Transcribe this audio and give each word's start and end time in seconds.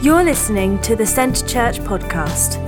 You're 0.00 0.22
listening 0.22 0.80
to 0.82 0.94
the 0.94 1.04
Centre 1.04 1.44
Church 1.44 1.80
podcast. 1.80 2.60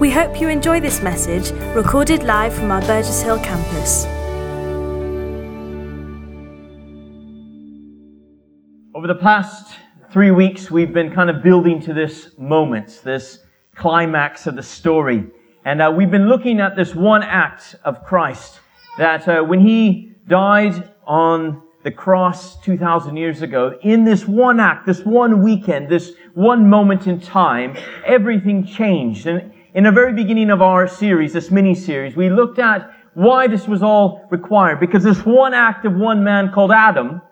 We 0.00 0.10
hope 0.10 0.40
you 0.40 0.48
enjoy 0.48 0.80
this 0.80 1.00
message 1.00 1.52
recorded 1.76 2.24
live 2.24 2.52
from 2.52 2.72
our 2.72 2.80
Burgess 2.80 3.22
Hill 3.22 3.38
campus. 3.38 4.04
Over 8.96 9.06
the 9.06 9.14
past 9.14 9.76
three 10.10 10.32
weeks, 10.32 10.68
we've 10.68 10.92
been 10.92 11.12
kind 11.12 11.30
of 11.30 11.40
building 11.40 11.80
to 11.82 11.94
this 11.94 12.36
moment, 12.36 13.00
this 13.04 13.44
climax 13.76 14.48
of 14.48 14.56
the 14.56 14.62
story. 14.64 15.24
And 15.64 15.80
uh, 15.80 15.94
we've 15.96 16.10
been 16.10 16.28
looking 16.28 16.58
at 16.58 16.74
this 16.74 16.96
one 16.96 17.22
act 17.22 17.76
of 17.84 18.02
Christ 18.02 18.58
that 18.98 19.28
uh, 19.28 19.40
when 19.44 19.60
he 19.60 20.16
died 20.26 20.90
on 21.06 21.62
the 21.86 21.92
cross 21.92 22.60
2,000 22.62 23.16
years 23.16 23.42
ago, 23.42 23.78
in 23.82 24.02
this 24.02 24.26
one 24.26 24.58
act, 24.58 24.86
this 24.86 25.04
one 25.04 25.40
weekend, 25.40 25.88
this 25.88 26.14
one 26.34 26.68
moment 26.68 27.06
in 27.06 27.20
time, 27.20 27.76
everything 28.04 28.66
changed. 28.66 29.28
And 29.28 29.52
in 29.72 29.84
the 29.84 29.92
very 29.92 30.12
beginning 30.12 30.50
of 30.50 30.60
our 30.60 30.88
series, 30.88 31.32
this 31.32 31.52
mini 31.52 31.76
series, 31.76 32.16
we 32.16 32.28
looked 32.28 32.58
at 32.58 32.90
why 33.14 33.46
this 33.46 33.68
was 33.68 33.84
all 33.84 34.26
required. 34.32 34.80
Because 34.80 35.04
this 35.04 35.24
one 35.24 35.54
act 35.54 35.84
of 35.84 35.94
one 35.94 36.24
man 36.24 36.50
called 36.52 36.72
Adam, 36.72 37.22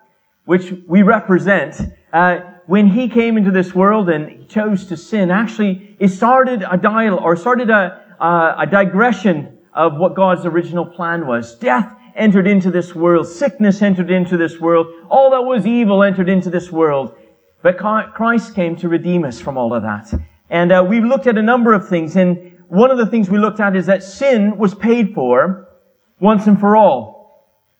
which 0.45 0.73
we 0.87 1.03
represent, 1.03 1.75
uh, 2.12 2.39
when 2.67 2.87
he 2.87 3.09
came 3.09 3.37
into 3.37 3.51
this 3.51 3.75
world 3.75 4.09
and 4.09 4.48
chose 4.48 4.87
to 4.87 4.97
sin, 4.97 5.33
actually, 5.33 5.97
it 5.98 6.11
started 6.11 6.65
a 6.71 6.77
dial 6.77 7.19
or 7.19 7.34
started 7.34 7.71
a, 7.71 8.01
uh, 8.21 8.55
a 8.61 8.69
digression 8.69 9.59
of 9.73 9.97
what 9.97 10.15
God's 10.15 10.47
original 10.47 10.87
plan 10.87 11.27
was. 11.27 11.57
Death 11.57 11.93
entered 12.17 12.47
into 12.47 12.71
this 12.71 12.95
world. 12.95 13.27
Sickness 13.27 13.83
entered 13.83 14.11
into 14.11 14.37
this 14.37 14.61
world. 14.61 14.87
All 15.11 15.31
that 15.31 15.43
was 15.43 15.67
evil 15.67 16.03
entered 16.03 16.29
into 16.29 16.51
this 16.51 16.71
world. 16.71 17.17
But 17.63 17.79
Christ 17.79 18.55
came 18.55 18.77
to 18.77 18.89
redeem 18.89 19.25
us 19.25 19.41
from 19.41 19.57
all 19.57 19.75
of 19.75 19.83
that. 19.83 20.13
And 20.51 20.71
uh, 20.71 20.85
we've 20.87 21.05
looked 21.05 21.27
at 21.27 21.39
a 21.39 21.43
number 21.43 21.73
of 21.73 21.89
things. 21.89 22.17
And 22.17 22.59
one 22.69 22.91
of 22.91 22.98
the 22.98 23.06
things 23.06 23.31
we 23.31 23.39
looked 23.39 23.61
at 23.61 23.75
is 23.75 23.87
that 23.87 24.03
sin 24.03 24.59
was 24.59 24.75
paid 24.75 25.15
for 25.15 25.69
once 26.21 26.47
and 26.47 26.61
for 26.61 26.77
all. 26.77 27.15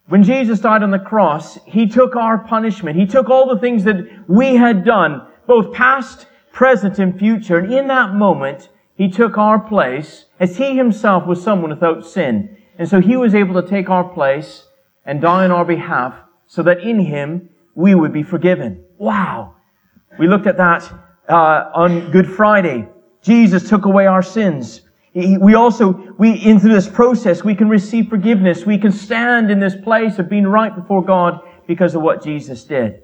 When 0.07 0.23
Jesus 0.23 0.61
died 0.61 0.83
on 0.83 0.91
the 0.91 0.99
cross, 0.99 1.59
He 1.65 1.87
took 1.87 2.17
our 2.17 2.39
punishment. 2.39 2.97
He 2.97 3.07
took 3.07 3.31
all 3.31 3.49
the 3.49 3.61
things 3.61 3.85
that 3.85 4.25
we 4.29 4.57
had 4.57 4.85
done, 4.85 5.27
both 5.47 5.73
past, 5.73 6.27
present, 6.53 6.99
and 6.99 7.19
future. 7.19 7.59
And 7.59 7.73
in 7.73 7.89
that 7.89 8.15
moment, 8.15 8.69
He 8.97 9.11
took 9.11 9.39
our 9.39 9.59
place 9.59 10.27
as 10.39 10.57
He 10.57 10.77
Himself 10.77 11.27
was 11.27 11.43
someone 11.43 11.71
without 11.71 12.07
sin. 12.07 12.57
And 12.79 12.89
so 12.89 13.01
he 13.01 13.17
was 13.17 13.35
able 13.35 13.61
to 13.61 13.69
take 13.69 13.89
our 13.89 14.05
place 14.05 14.67
and 15.05 15.21
die 15.21 15.45
on 15.45 15.51
our 15.51 15.65
behalf 15.65 16.15
so 16.47 16.63
that 16.63 16.81
in 16.81 16.99
him 17.01 17.51
we 17.75 17.95
would 17.95 18.13
be 18.13 18.23
forgiven. 18.23 18.85
Wow. 18.99 19.55
We 20.19 20.29
looked 20.29 20.47
at 20.47 20.57
that 20.57 20.91
uh, 21.29 21.71
on 21.75 22.11
Good 22.11 22.31
Friday. 22.31 22.89
Jesus 23.23 23.69
took 23.69 23.85
away 23.85 24.07
our 24.07 24.23
sins. 24.23 24.83
We 25.15 25.55
also, 25.55 25.93
we, 26.19 26.33
in 26.33 26.59
through 26.59 26.73
this 26.73 26.89
process, 26.89 27.45
we 27.45 27.55
can 27.55 27.69
receive 27.69 28.09
forgiveness. 28.09 28.67
We 28.67 28.79
can 28.79 28.91
stand 28.91 29.51
in 29.51 29.61
this 29.61 29.75
place 29.77 30.19
of 30.19 30.29
being 30.29 30.47
right 30.47 30.75
before 30.75 31.05
God 31.05 31.41
because 31.67 31.95
of 31.95 32.03
what 32.03 32.23
Jesus 32.23 32.65
did. 32.65 33.03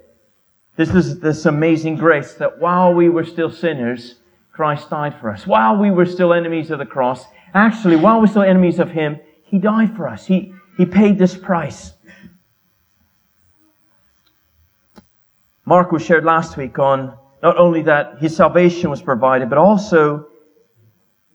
This 0.75 0.93
is 0.93 1.19
this 1.19 1.45
amazing 1.45 1.95
grace 1.95 2.33
that 2.35 2.59
while 2.59 2.93
we 2.93 3.09
were 3.09 3.23
still 3.23 3.51
sinners, 3.51 4.15
Christ 4.51 4.89
died 4.89 5.19
for 5.19 5.29
us. 5.29 5.47
While 5.47 5.77
we 5.77 5.91
were 5.91 6.05
still 6.05 6.33
enemies 6.33 6.69
of 6.71 6.79
the 6.79 6.85
cross, 6.85 7.25
actually, 7.53 7.95
while 7.95 8.19
we're 8.19 8.27
still 8.27 8.43
enemies 8.43 8.79
of 8.79 8.91
Him, 8.91 9.19
he 9.51 9.59
died 9.59 9.95
for 9.97 10.07
us. 10.07 10.25
He, 10.25 10.53
he 10.77 10.85
paid 10.85 11.19
this 11.19 11.37
price. 11.37 11.91
Mark 15.65 15.91
was 15.91 16.01
shared 16.01 16.23
last 16.23 16.55
week 16.55 16.79
on 16.79 17.17
not 17.43 17.57
only 17.57 17.81
that 17.81 18.19
his 18.19 18.33
salvation 18.33 18.89
was 18.89 19.01
provided, 19.01 19.49
but 19.49 19.57
also 19.57 20.27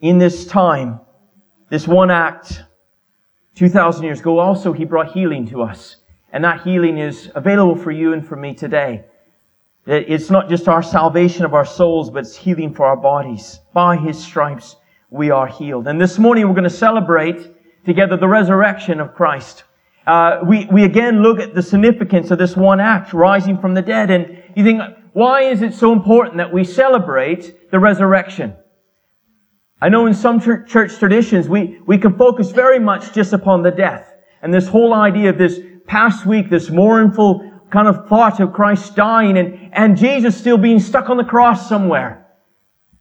in 0.01 0.17
this 0.17 0.47
time, 0.47 0.99
this 1.69 1.87
one 1.87 2.11
act, 2.11 2.63
2,000 3.55 4.03
years 4.03 4.21
ago, 4.21 4.39
also 4.39 4.73
he 4.73 4.87
brought 4.87 5.13
healing 5.13 5.47
to 5.49 5.63
us. 5.63 5.97
And 6.33 6.43
that 6.43 6.63
healing 6.63 6.97
is 6.97 7.31
available 7.35 7.77
for 7.77 7.91
you 7.91 8.15
and 8.15 8.27
for 8.27 8.37
me 8.37 8.55
today. 8.55 9.05
It's 9.87 10.31
not 10.31 10.49
just 10.49 10.69
our 10.69 10.83
salvation 10.83 11.45
of 11.45 11.53
our 11.53 11.67
souls, 11.67 12.11
but 12.11 12.21
it's 12.21 12.37
healing 12.37 12.73
for 12.73 12.87
our 12.87 12.97
bodies. 12.97 13.61
By 13.75 13.97
his 13.97 14.19
stripes, 14.19 14.77
we 15.11 15.31
are 15.31 15.47
healed. 15.47 15.87
And 15.87 16.01
this 16.01 16.19
morning 16.19 16.49
we're 16.49 16.55
going 16.55 16.65
to 16.65 16.71
celebrate 16.71 17.56
together 17.87 18.17
the 18.17 18.29
resurrection 18.29 19.01
of 19.01 19.15
Christ. 19.15 19.65
Uh, 20.07 20.41
we, 20.47 20.67
we 20.67 20.85
again 20.85 21.23
look 21.23 21.41
at 21.41 21.55
the 21.55 21.63
significance 21.63 22.31
of 22.31 22.39
this 22.39 22.57
one 22.57 22.81
act, 22.81 23.13
rising 23.13 23.59
from 23.59 23.75
the 23.75 23.83
dead, 23.83 24.11
and 24.11 24.43
you 24.55 24.63
think, 24.63 24.83
why 25.13 25.43
is 25.43 25.63
it 25.63 25.73
so 25.73 25.93
important 25.93 26.37
that 26.37 26.53
we 26.53 26.63
celebrate 26.65 27.71
the 27.71 27.79
resurrection? 27.79 28.55
I 29.81 29.89
know 29.89 30.07
in 30.07 30.15
some 30.15 30.41
church, 30.41 30.99
traditions, 30.99 31.49
we, 31.49 31.81
we 31.87 31.99
can 31.99 32.17
focus 32.17 32.51
very 32.51 32.79
much 32.79 33.13
just 33.13 33.33
upon 33.33 33.63
the 33.63 33.71
death. 33.71 34.15
And 34.43 34.53
this 34.53 34.69
whole 34.69 34.95
idea 34.95 35.31
of 35.31 35.39
this 35.39 35.61
past 35.87 36.27
week, 36.27 36.51
this 36.51 36.71
mournful 36.71 37.53
kind 37.71 37.89
of 37.89 38.09
thought 38.09 38.41
of 38.41 38.53
Christ 38.53 38.95
dying 38.95 39.37
and, 39.39 39.71
and 39.73 39.97
Jesus 39.97 40.37
still 40.37 40.57
being 40.59 40.81
stuck 40.81 41.11
on 41.11 41.17
the 41.17 41.25
cross 41.25 41.69
somewhere. 41.69 42.27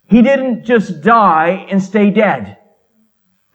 He 0.07 0.21
didn't 0.21 0.65
just 0.65 1.01
die 1.01 1.65
and 1.69 1.81
stay 1.81 2.11
dead. 2.11 2.57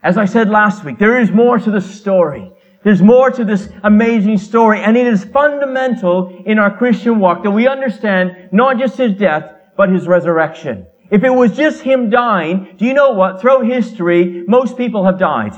As 0.03 0.17
I 0.17 0.25
said 0.25 0.49
last 0.49 0.85
week, 0.85 0.99
there 0.99 1.21
is 1.21 1.31
more 1.31 1.59
to 1.59 1.71
the 1.71 1.81
story. 1.81 2.51
There's 2.83 3.03
more 3.03 3.31
to 3.31 3.45
this 3.45 3.69
amazing 3.85 4.39
story, 4.39 4.81
and 4.81 4.97
it 4.97 5.07
is 5.07 5.25
fundamental 5.25 6.43
in 6.47 6.59
our 6.59 6.75
Christian 6.75 7.19
walk 7.19 7.43
that 7.43 7.51
we 7.51 7.69
understand 7.69 8.49
not 8.53 8.79
just 8.79 8.97
his 8.97 9.13
death, 9.13 9.53
but 9.77 9.91
his 9.91 10.07
resurrection. 10.07 10.87
If 11.11 11.25
it 11.25 11.31
was 11.31 11.57
just 11.57 11.83
him 11.83 12.09
dying, 12.09 12.75
do 12.79 12.87
you 12.87 12.95
know 12.95 13.11
what? 13.11 13.41
Throughout 13.41 13.67
history, 13.67 14.45
most 14.47 14.79
people 14.79 15.05
have 15.05 15.19
died. 15.19 15.53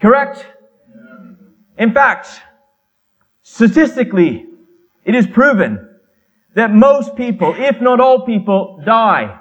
Correct? 0.00 0.44
In 1.78 1.92
fact, 1.92 2.40
statistically, 3.42 4.46
it 5.04 5.14
is 5.14 5.26
proven 5.26 5.88
that 6.54 6.72
most 6.72 7.14
people, 7.16 7.54
if 7.56 7.80
not 7.80 8.00
all 8.00 8.26
people, 8.26 8.82
die. 8.84 9.39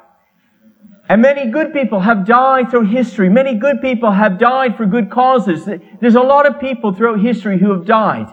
And 1.10 1.24
many 1.24 1.50
good 1.50 1.74
people 1.74 2.00
have 2.00 2.24
died 2.24 2.70
through 2.70 2.86
history. 2.86 3.30
Many 3.30 3.56
good 3.56 3.82
people 3.82 4.12
have 4.12 4.38
died 4.38 4.78
for 4.78 4.86
good 4.86 5.10
causes. 5.10 5.68
There's 6.00 6.16
a 6.16 6.22
lot 6.22 6.46
of 6.46 6.60
people 6.60 6.94
throughout 6.94 7.20
history 7.20 7.58
who 7.58 7.72
have 7.72 7.86
died. 7.86 8.28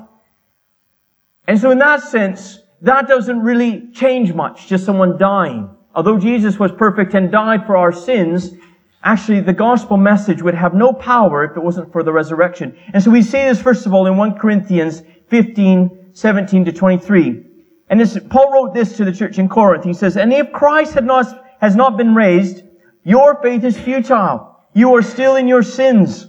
And 1.48 1.59
so 1.59 1.70
in 1.70 1.78
that 1.78 2.03
sense, 2.03 2.60
that 2.82 3.09
doesn't 3.09 3.41
really 3.41 3.91
change 3.92 4.34
much, 4.34 4.66
just 4.66 4.84
someone 4.84 5.16
dying. 5.16 5.70
Although 5.94 6.19
Jesus 6.19 6.59
was 6.59 6.70
perfect 6.70 7.14
and 7.14 7.32
died 7.32 7.64
for 7.64 7.78
our 7.78 7.92
sins, 7.92 8.50
actually 9.03 9.41
the 9.41 9.54
gospel 9.54 9.97
message 9.97 10.43
would 10.43 10.54
have 10.54 10.75
no 10.75 10.93
power 10.93 11.44
if 11.44 11.56
it 11.56 11.62
wasn't 11.62 11.91
for 11.93 12.03
the 12.03 12.12
resurrection. 12.12 12.76
And 12.93 13.03
so 13.03 13.10
we 13.10 13.22
see 13.22 13.38
this 13.38 13.62
first 13.62 13.87
of 13.87 13.94
all 13.94 14.06
in 14.06 14.19
1 14.19 14.38
Corinthians 14.38 15.03
15, 15.28 16.10
17 16.12 16.64
to 16.66 16.72
23. 16.72 17.43
And 17.88 17.98
this, 17.98 18.19
Paul 18.28 18.53
wrote 18.53 18.75
this 18.75 18.98
to 18.98 19.04
the 19.06 19.12
church 19.12 19.38
in 19.38 19.48
Corinth. 19.48 19.84
He 19.84 19.94
says, 19.94 20.19
And 20.19 20.31
if 20.31 20.53
Christ 20.53 20.93
had 20.93 21.06
not, 21.06 21.47
has 21.60 21.75
not 21.75 21.97
been 21.97 22.14
raised, 22.14 22.64
your 23.06 23.41
faith 23.41 23.62
is 23.62 23.78
futile. 23.78 24.59
You 24.75 24.97
are 24.97 25.03
still 25.03 25.37
in 25.37 25.47
your 25.47 25.62
sins. 25.62 26.27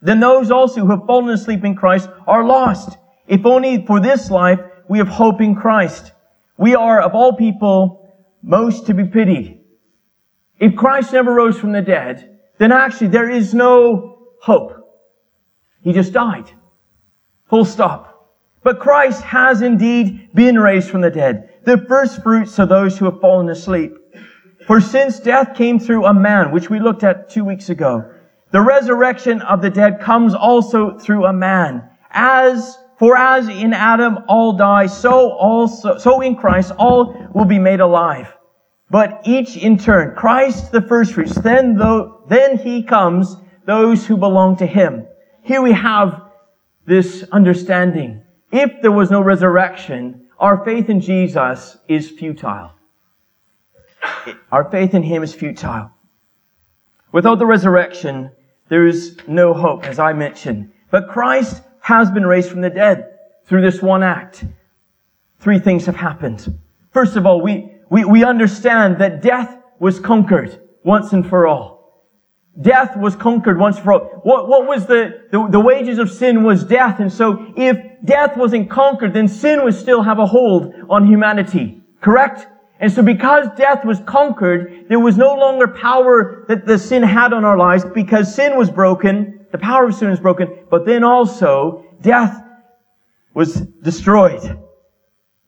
Then 0.00 0.20
those 0.20 0.52
also 0.52 0.82
who 0.82 0.90
have 0.90 1.04
fallen 1.04 1.30
asleep 1.30 1.64
in 1.64 1.74
Christ 1.74 2.08
are 2.28 2.44
lost. 2.44 2.96
If 3.26 3.44
only 3.44 3.84
for 3.84 3.98
this 3.98 4.30
life 4.30 4.60
we 4.88 4.98
have 4.98 5.08
hope 5.08 5.40
in 5.40 5.56
Christ. 5.56 6.12
We 6.56 6.76
are 6.76 7.00
of 7.00 7.16
all 7.16 7.32
people 7.32 8.08
most 8.40 8.86
to 8.86 8.94
be 8.94 9.02
pitied. 9.02 9.64
If 10.60 10.76
Christ 10.76 11.12
never 11.12 11.34
rose 11.34 11.58
from 11.58 11.72
the 11.72 11.82
dead, 11.82 12.38
then 12.58 12.70
actually 12.70 13.08
there 13.08 13.28
is 13.28 13.52
no 13.52 14.28
hope. 14.40 14.72
He 15.82 15.92
just 15.92 16.12
died. 16.12 16.52
Full 17.48 17.64
stop. 17.64 18.30
But 18.62 18.78
Christ 18.78 19.22
has 19.24 19.60
indeed 19.60 20.32
been 20.34 20.56
raised 20.56 20.88
from 20.88 21.00
the 21.00 21.10
dead, 21.10 21.52
the 21.64 21.78
first 21.78 22.22
fruits 22.22 22.60
of 22.60 22.68
those 22.68 22.96
who 22.96 23.06
have 23.06 23.20
fallen 23.20 23.48
asleep. 23.48 23.96
For 24.70 24.80
since 24.80 25.18
death 25.18 25.56
came 25.56 25.80
through 25.80 26.06
a 26.06 26.14
man, 26.14 26.52
which 26.52 26.70
we 26.70 26.78
looked 26.78 27.02
at 27.02 27.28
two 27.28 27.44
weeks 27.44 27.70
ago, 27.70 28.08
the 28.52 28.60
resurrection 28.60 29.42
of 29.42 29.62
the 29.62 29.68
dead 29.68 30.00
comes 30.00 30.32
also 30.32 30.96
through 30.96 31.24
a 31.24 31.32
man. 31.32 31.88
As, 32.12 32.78
for 32.96 33.16
as 33.16 33.48
in 33.48 33.72
Adam 33.72 34.18
all 34.28 34.52
die, 34.52 34.86
so 34.86 35.32
also, 35.32 35.98
so 35.98 36.20
in 36.20 36.36
Christ 36.36 36.70
all 36.78 37.16
will 37.34 37.46
be 37.46 37.58
made 37.58 37.80
alive. 37.80 38.32
But 38.88 39.22
each 39.24 39.56
in 39.56 39.76
turn, 39.76 40.14
Christ 40.14 40.70
the 40.70 40.82
first 40.82 41.14
fruits, 41.14 41.34
then 41.34 41.74
though, 41.74 42.22
then 42.28 42.56
he 42.56 42.84
comes, 42.84 43.34
those 43.66 44.06
who 44.06 44.16
belong 44.16 44.58
to 44.58 44.66
him. 44.66 45.04
Here 45.42 45.62
we 45.62 45.72
have 45.72 46.30
this 46.86 47.24
understanding. 47.32 48.22
If 48.52 48.82
there 48.82 48.92
was 48.92 49.10
no 49.10 49.20
resurrection, 49.20 50.28
our 50.38 50.64
faith 50.64 50.88
in 50.88 51.00
Jesus 51.00 51.76
is 51.88 52.08
futile 52.08 52.70
our 54.52 54.70
faith 54.70 54.94
in 54.94 55.02
Him 55.02 55.22
is 55.22 55.34
futile. 55.34 55.90
Without 57.12 57.38
the 57.38 57.46
resurrection, 57.46 58.30
there 58.68 58.86
is 58.86 59.16
no 59.26 59.52
hope, 59.52 59.84
as 59.84 59.98
I 59.98 60.12
mentioned. 60.12 60.72
But 60.90 61.08
Christ 61.08 61.62
has 61.80 62.10
been 62.10 62.26
raised 62.26 62.50
from 62.50 62.60
the 62.60 62.70
dead 62.70 63.18
through 63.44 63.62
this 63.62 63.82
one 63.82 64.02
act. 64.02 64.44
Three 65.40 65.58
things 65.58 65.86
have 65.86 65.96
happened. 65.96 66.58
First 66.92 67.16
of 67.16 67.26
all, 67.26 67.40
we, 67.40 67.72
we, 67.88 68.04
we 68.04 68.24
understand 68.24 68.98
that 68.98 69.22
death 69.22 69.56
was 69.78 69.98
conquered 69.98 70.60
once 70.84 71.12
and 71.12 71.28
for 71.28 71.46
all. 71.46 71.80
Death 72.60 72.96
was 72.96 73.16
conquered 73.16 73.58
once 73.58 73.78
for 73.78 73.92
all. 73.92 74.00
What, 74.22 74.48
what 74.48 74.66
was 74.66 74.86
the, 74.86 75.22
the, 75.30 75.48
the 75.48 75.60
wages 75.60 75.98
of 75.98 76.10
sin 76.10 76.42
was 76.42 76.64
death. 76.64 77.00
And 77.00 77.12
so 77.12 77.52
if 77.56 77.76
death 78.04 78.36
wasn't 78.36 78.70
conquered, 78.70 79.14
then 79.14 79.28
sin 79.28 79.64
would 79.64 79.74
still 79.74 80.02
have 80.02 80.18
a 80.18 80.26
hold 80.26 80.74
on 80.88 81.06
humanity. 81.06 81.80
Correct? 82.00 82.46
And 82.80 82.90
so 82.90 83.02
because 83.02 83.46
death 83.56 83.84
was 83.84 84.00
conquered, 84.06 84.86
there 84.88 84.98
was 84.98 85.18
no 85.18 85.34
longer 85.34 85.68
power 85.68 86.44
that 86.48 86.66
the 86.66 86.78
sin 86.78 87.02
had 87.02 87.34
on 87.34 87.44
our 87.44 87.58
lives 87.58 87.84
because 87.84 88.34
sin 88.34 88.56
was 88.56 88.70
broken, 88.70 89.46
the 89.52 89.58
power 89.58 89.86
of 89.86 89.94
sin 89.94 90.08
was 90.08 90.18
broken, 90.18 90.48
but 90.70 90.86
then 90.86 91.04
also 91.04 91.84
death 92.00 92.42
was 93.34 93.54
destroyed. 93.82 94.58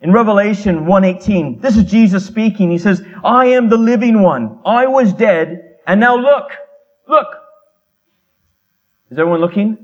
In 0.03 0.13
Revelation 0.13 0.85
1:18, 0.85 1.61
this 1.61 1.77
is 1.77 1.85
Jesus 1.85 2.27
speaking. 2.27 2.71
He 2.71 2.79
says, 2.79 3.03
"I 3.25 3.47
am 3.47 3.71
the 3.71 3.79
living 3.79 4.21
one. 4.21 4.59
I 4.67 4.87
was 4.87 5.13
dead, 5.15 5.77
and 5.87 6.01
now 6.01 6.17
look, 6.17 6.51
look." 7.09 7.29
Is 9.11 9.19
everyone 9.19 9.41
looking? 9.41 9.79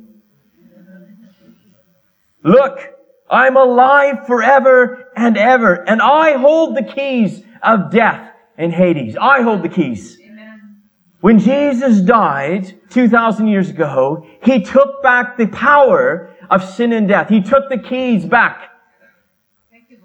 Look, 2.42 2.94
I'm 3.30 3.56
alive 3.56 4.26
forever 4.26 5.07
and 5.18 5.36
ever, 5.36 5.74
and 5.88 6.00
I 6.00 6.38
hold 6.38 6.76
the 6.76 6.82
keys 6.82 7.42
of 7.62 7.90
death 7.90 8.32
and 8.56 8.72
Hades. 8.72 9.16
I 9.20 9.42
hold 9.42 9.62
the 9.62 9.68
keys. 9.68 10.18
When 11.20 11.40
Jesus 11.40 12.00
died 12.00 12.72
2,000 12.90 13.48
years 13.48 13.70
ago, 13.70 14.24
He 14.44 14.62
took 14.62 15.02
back 15.02 15.36
the 15.36 15.48
power 15.48 16.30
of 16.48 16.62
sin 16.62 16.92
and 16.92 17.08
death. 17.08 17.28
He 17.28 17.40
took 17.40 17.68
the 17.68 17.78
keys 17.78 18.24
back. 18.24 18.70
You, 19.90 19.98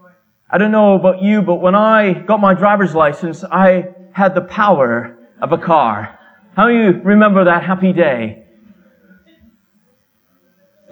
I 0.49 0.57
don't 0.57 0.71
know 0.71 0.95
about 0.95 1.21
you, 1.21 1.41
but 1.41 1.55
when 1.55 1.75
I 1.75 2.13
got 2.13 2.39
my 2.39 2.55
driver's 2.55 2.95
license, 2.95 3.43
I 3.43 3.93
had 4.11 4.33
the 4.33 4.41
power 4.41 5.17
of 5.41 5.51
a 5.51 5.57
car. 5.57 6.17
How 6.55 6.67
do 6.67 6.73
you 6.73 7.01
remember 7.03 7.45
that 7.45 7.63
happy 7.63 7.93
day? 7.93 8.42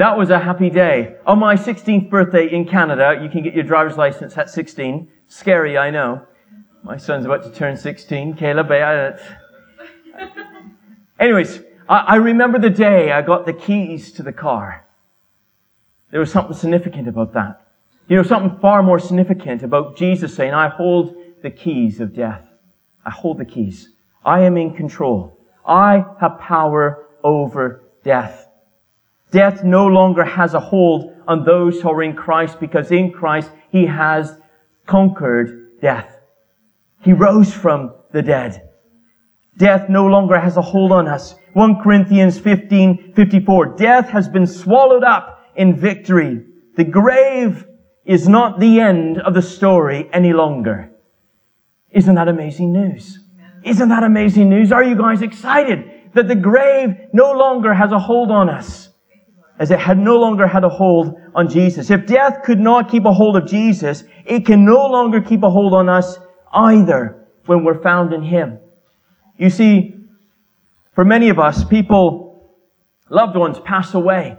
That 0.01 0.17
was 0.17 0.31
a 0.31 0.39
happy 0.39 0.71
day. 0.71 1.17
On 1.27 1.37
my 1.37 1.53
16th 1.53 2.09
birthday 2.09 2.51
in 2.51 2.67
Canada, 2.67 3.19
you 3.21 3.29
can 3.29 3.43
get 3.43 3.53
your 3.53 3.63
driver's 3.63 3.97
license 3.97 4.35
at 4.35 4.49
16. 4.49 5.07
Scary, 5.27 5.77
I 5.77 5.91
know. 5.91 6.25
My 6.81 6.97
son's 6.97 7.23
about 7.25 7.43
to 7.43 7.51
turn 7.51 7.77
16. 7.77 8.33
Caleb, 8.33 8.71
I, 8.71 9.13
Anyways, 11.19 11.61
I, 11.87 11.97
I 11.97 12.15
remember 12.15 12.57
the 12.57 12.71
day 12.71 13.11
I 13.11 13.21
got 13.21 13.45
the 13.45 13.53
keys 13.53 14.11
to 14.13 14.23
the 14.23 14.33
car. 14.33 14.87
There 16.09 16.19
was 16.19 16.31
something 16.31 16.57
significant 16.57 17.07
about 17.07 17.33
that. 17.33 17.67
You 18.07 18.15
know, 18.15 18.23
something 18.23 18.59
far 18.59 18.81
more 18.81 18.97
significant 18.97 19.61
about 19.61 19.97
Jesus 19.97 20.33
saying, 20.33 20.55
I 20.55 20.67
hold 20.67 21.15
the 21.43 21.51
keys 21.51 21.99
of 21.99 22.15
death. 22.15 22.41
I 23.05 23.11
hold 23.11 23.37
the 23.37 23.45
keys. 23.45 23.89
I 24.25 24.39
am 24.39 24.57
in 24.57 24.73
control. 24.73 25.37
I 25.63 26.03
have 26.19 26.39
power 26.39 27.05
over 27.23 27.83
death. 28.03 28.40
Death 29.31 29.63
no 29.63 29.87
longer 29.87 30.23
has 30.25 30.53
a 30.53 30.59
hold 30.59 31.15
on 31.27 31.45
those 31.45 31.79
who 31.79 31.89
are 31.89 32.03
in 32.03 32.15
Christ 32.15 32.59
because 32.59 32.91
in 32.91 33.11
Christ 33.11 33.49
he 33.71 33.85
has 33.85 34.37
conquered 34.85 35.79
death. 35.81 36.19
He 37.01 37.13
rose 37.13 37.53
from 37.53 37.93
the 38.11 38.21
dead. 38.21 38.69
Death 39.57 39.89
no 39.89 40.05
longer 40.05 40.39
has 40.39 40.57
a 40.57 40.61
hold 40.61 40.91
on 40.91 41.07
us. 41.07 41.35
1 41.53 41.81
Corinthians 41.81 42.39
15, 42.39 43.13
54. 43.15 43.75
Death 43.77 44.09
has 44.09 44.27
been 44.27 44.47
swallowed 44.47 45.03
up 45.03 45.45
in 45.55 45.75
victory. 45.75 46.43
The 46.75 46.83
grave 46.83 47.65
is 48.05 48.27
not 48.27 48.59
the 48.59 48.79
end 48.79 49.19
of 49.19 49.33
the 49.33 49.41
story 49.41 50.09
any 50.11 50.33
longer. 50.33 50.91
Isn't 51.89 52.15
that 52.15 52.27
amazing 52.27 52.73
news? 52.73 53.19
Isn't 53.63 53.89
that 53.89 54.03
amazing 54.03 54.49
news? 54.49 54.71
Are 54.71 54.83
you 54.83 54.95
guys 54.95 55.21
excited 55.21 56.11
that 56.13 56.27
the 56.27 56.35
grave 56.35 56.95
no 57.13 57.33
longer 57.33 57.73
has 57.73 57.91
a 57.91 57.99
hold 57.99 58.31
on 58.31 58.49
us? 58.49 58.89
As 59.59 59.69
it 59.69 59.79
had 59.79 59.97
no 59.97 60.17
longer 60.17 60.47
had 60.47 60.63
a 60.63 60.69
hold 60.69 61.19
on 61.35 61.49
Jesus. 61.49 61.89
If 61.89 62.05
death 62.07 62.43
could 62.43 62.59
not 62.59 62.89
keep 62.89 63.05
a 63.05 63.13
hold 63.13 63.37
of 63.37 63.47
Jesus, 63.47 64.03
it 64.25 64.45
can 64.45 64.65
no 64.65 64.87
longer 64.87 65.21
keep 65.21 65.43
a 65.43 65.49
hold 65.49 65.73
on 65.73 65.87
us 65.87 66.17
either 66.53 67.27
when 67.45 67.63
we're 67.63 67.81
found 67.81 68.13
in 68.13 68.23
Him. 68.23 68.59
You 69.37 69.49
see, 69.49 69.95
for 70.93 71.05
many 71.05 71.29
of 71.29 71.39
us, 71.39 71.63
people, 71.63 72.49
loved 73.09 73.35
ones 73.35 73.59
pass 73.59 73.93
away. 73.93 74.37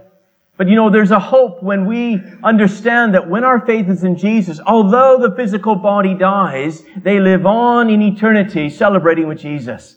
But 0.55 0.67
you 0.67 0.75
know, 0.75 0.89
there's 0.89 1.11
a 1.11 1.19
hope 1.19 1.63
when 1.63 1.85
we 1.85 2.21
understand 2.43 3.15
that 3.15 3.27
when 3.27 3.43
our 3.43 3.65
faith 3.65 3.89
is 3.89 4.03
in 4.03 4.15
Jesus, 4.15 4.59
although 4.65 5.17
the 5.19 5.35
physical 5.35 5.75
body 5.75 6.13
dies, 6.13 6.83
they 6.97 7.19
live 7.19 7.45
on 7.45 7.89
in 7.89 8.01
eternity 8.01 8.69
celebrating 8.69 9.27
with 9.27 9.39
Jesus. 9.39 9.95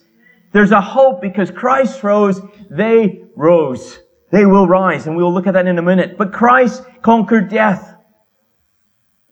There's 0.53 0.73
a 0.73 0.81
hope 0.81 1.21
because 1.21 1.51
Christ 1.51 2.03
rose, 2.03 2.41
they 2.71 3.25
rose. 3.37 3.99
They 4.31 4.45
will 4.45 4.67
rise, 4.67 5.07
and 5.07 5.17
we'll 5.17 5.33
look 5.33 5.47
at 5.47 5.55
that 5.55 5.67
in 5.67 5.79
a 5.79 5.83
minute. 5.83 6.19
But 6.19 6.33
Christ 6.33 6.83
conquered 7.03 7.49
death. 7.49 7.95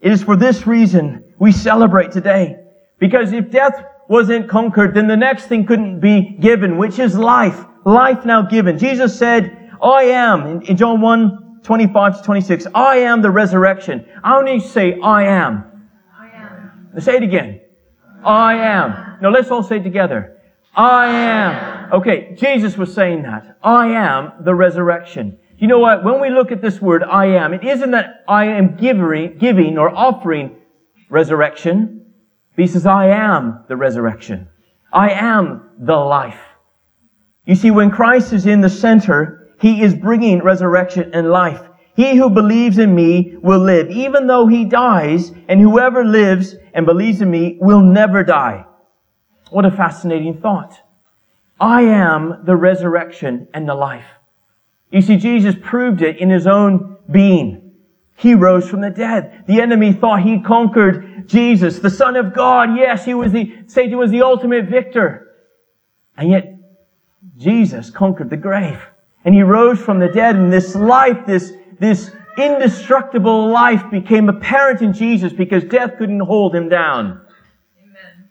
It 0.00 0.12
is 0.12 0.22
for 0.22 0.36
this 0.36 0.66
reason 0.66 1.24
we 1.38 1.50
celebrate 1.50 2.12
today. 2.12 2.56
Because 2.98 3.32
if 3.32 3.50
death 3.50 3.84
wasn't 4.08 4.48
conquered, 4.48 4.94
then 4.94 5.08
the 5.08 5.16
next 5.16 5.46
thing 5.46 5.66
couldn't 5.66 6.00
be 6.00 6.36
given, 6.40 6.76
which 6.76 6.98
is 6.98 7.16
life. 7.16 7.64
Life 7.84 8.24
now 8.24 8.42
given. 8.42 8.78
Jesus 8.78 9.18
said, 9.18 9.70
I 9.82 10.04
am, 10.04 10.46
in, 10.46 10.62
in 10.62 10.76
John 10.76 11.00
1, 11.00 11.60
25 11.62 12.18
to 12.18 12.22
26, 12.22 12.66
I 12.74 12.96
am 12.98 13.22
the 13.22 13.30
resurrection. 13.30 14.06
I 14.22 14.36
only 14.36 14.60
say 14.60 15.00
I 15.00 15.24
am. 15.24 15.88
I 16.18 16.28
am. 16.36 17.00
say 17.00 17.16
it 17.16 17.22
again. 17.22 17.60
I 18.22 18.54
am. 18.54 19.18
Now 19.20 19.30
let's 19.30 19.50
all 19.50 19.62
say 19.62 19.78
it 19.78 19.82
together. 19.82 20.40
I 20.76 21.06
am. 21.06 21.73
Okay, 21.92 22.34
Jesus 22.36 22.76
was 22.76 22.92
saying 22.92 23.22
that. 23.22 23.58
I 23.62 23.88
am 23.88 24.32
the 24.44 24.54
resurrection. 24.54 25.38
You 25.58 25.68
know 25.68 25.78
what? 25.78 26.04
When 26.04 26.20
we 26.20 26.30
look 26.30 26.52
at 26.52 26.60
this 26.60 26.80
word, 26.80 27.02
I 27.02 27.26
am, 27.26 27.54
it 27.54 27.64
isn't 27.64 27.92
that 27.92 28.24
I 28.28 28.46
am 28.46 28.76
giving, 28.76 29.38
giving 29.38 29.78
or 29.78 29.88
offering 29.88 30.56
resurrection. 31.08 32.12
He 32.56 32.66
says, 32.66 32.86
I 32.86 33.06
am 33.08 33.64
the 33.68 33.76
resurrection. 33.76 34.48
I 34.92 35.10
am 35.10 35.70
the 35.78 35.96
life. 35.96 36.40
You 37.46 37.54
see, 37.54 37.70
when 37.70 37.90
Christ 37.90 38.32
is 38.32 38.46
in 38.46 38.60
the 38.60 38.70
center, 38.70 39.50
he 39.60 39.82
is 39.82 39.94
bringing 39.94 40.42
resurrection 40.42 41.10
and 41.14 41.30
life. 41.30 41.62
He 41.96 42.16
who 42.16 42.30
believes 42.30 42.78
in 42.78 42.94
me 42.94 43.36
will 43.40 43.60
live, 43.60 43.90
even 43.90 44.26
though 44.26 44.46
he 44.46 44.64
dies, 44.64 45.32
and 45.48 45.60
whoever 45.60 46.04
lives 46.04 46.56
and 46.72 46.86
believes 46.86 47.20
in 47.20 47.30
me 47.30 47.58
will 47.60 47.80
never 47.80 48.24
die. 48.24 48.66
What 49.50 49.64
a 49.64 49.70
fascinating 49.70 50.40
thought. 50.40 50.76
I 51.60 51.82
am 51.82 52.42
the 52.44 52.56
resurrection 52.56 53.48
and 53.54 53.68
the 53.68 53.74
life. 53.74 54.06
You 54.90 55.02
see, 55.02 55.16
Jesus 55.16 55.54
proved 55.60 56.02
it 56.02 56.18
in 56.18 56.30
his 56.30 56.46
own 56.46 56.96
being. 57.10 57.72
He 58.16 58.34
rose 58.34 58.68
from 58.68 58.80
the 58.80 58.90
dead. 58.90 59.44
The 59.46 59.60
enemy 59.60 59.92
thought 59.92 60.22
he 60.22 60.40
conquered 60.40 61.28
Jesus, 61.28 61.78
the 61.78 61.90
Son 61.90 62.16
of 62.16 62.32
God. 62.32 62.76
Yes, 62.76 63.04
he 63.04 63.14
was 63.14 63.32
the, 63.32 63.52
Satan 63.66 63.98
was 63.98 64.10
the 64.10 64.22
ultimate 64.22 64.66
victor. 64.66 65.32
And 66.16 66.30
yet, 66.30 66.56
Jesus 67.36 67.90
conquered 67.90 68.30
the 68.30 68.36
grave. 68.36 68.80
And 69.24 69.34
he 69.34 69.42
rose 69.42 69.80
from 69.80 69.98
the 69.98 70.08
dead 70.08 70.36
and 70.36 70.52
this 70.52 70.76
life, 70.76 71.26
this, 71.26 71.52
this 71.80 72.10
indestructible 72.36 73.48
life 73.48 73.82
became 73.90 74.28
apparent 74.28 74.80
in 74.82 74.92
Jesus 74.92 75.32
because 75.32 75.64
death 75.64 75.96
couldn't 75.98 76.20
hold 76.20 76.54
him 76.54 76.68
down. 76.68 77.20
Amen. 77.82 78.28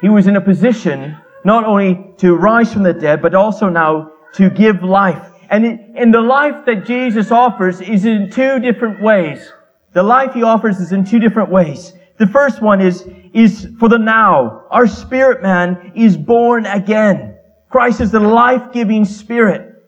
He 0.00 0.08
was 0.08 0.26
in 0.26 0.36
a 0.36 0.40
position 0.40 1.16
not 1.44 1.64
only 1.64 2.12
to 2.18 2.34
rise 2.34 2.72
from 2.72 2.82
the 2.82 2.92
dead, 2.92 3.22
but 3.22 3.34
also 3.34 3.68
now 3.68 4.12
to 4.34 4.50
give 4.50 4.82
life. 4.82 5.24
And 5.50 5.64
in 5.96 6.10
the 6.10 6.20
life 6.20 6.66
that 6.66 6.84
Jesus 6.84 7.30
offers 7.30 7.80
is 7.80 8.04
in 8.04 8.30
two 8.30 8.58
different 8.58 9.00
ways. 9.02 9.52
The 9.92 10.02
life 10.02 10.34
he 10.34 10.42
offers 10.42 10.78
is 10.78 10.92
in 10.92 11.04
two 11.04 11.18
different 11.18 11.50
ways. 11.50 11.94
The 12.18 12.26
first 12.26 12.60
one 12.60 12.80
is, 12.80 13.08
is 13.32 13.68
for 13.78 13.88
the 13.88 13.98
now. 13.98 14.64
Our 14.70 14.86
spirit 14.86 15.42
man 15.42 15.92
is 15.94 16.16
born 16.16 16.66
again. 16.66 17.36
Christ 17.70 18.00
is 18.00 18.10
the 18.10 18.20
life-giving 18.20 19.04
spirit. 19.04 19.82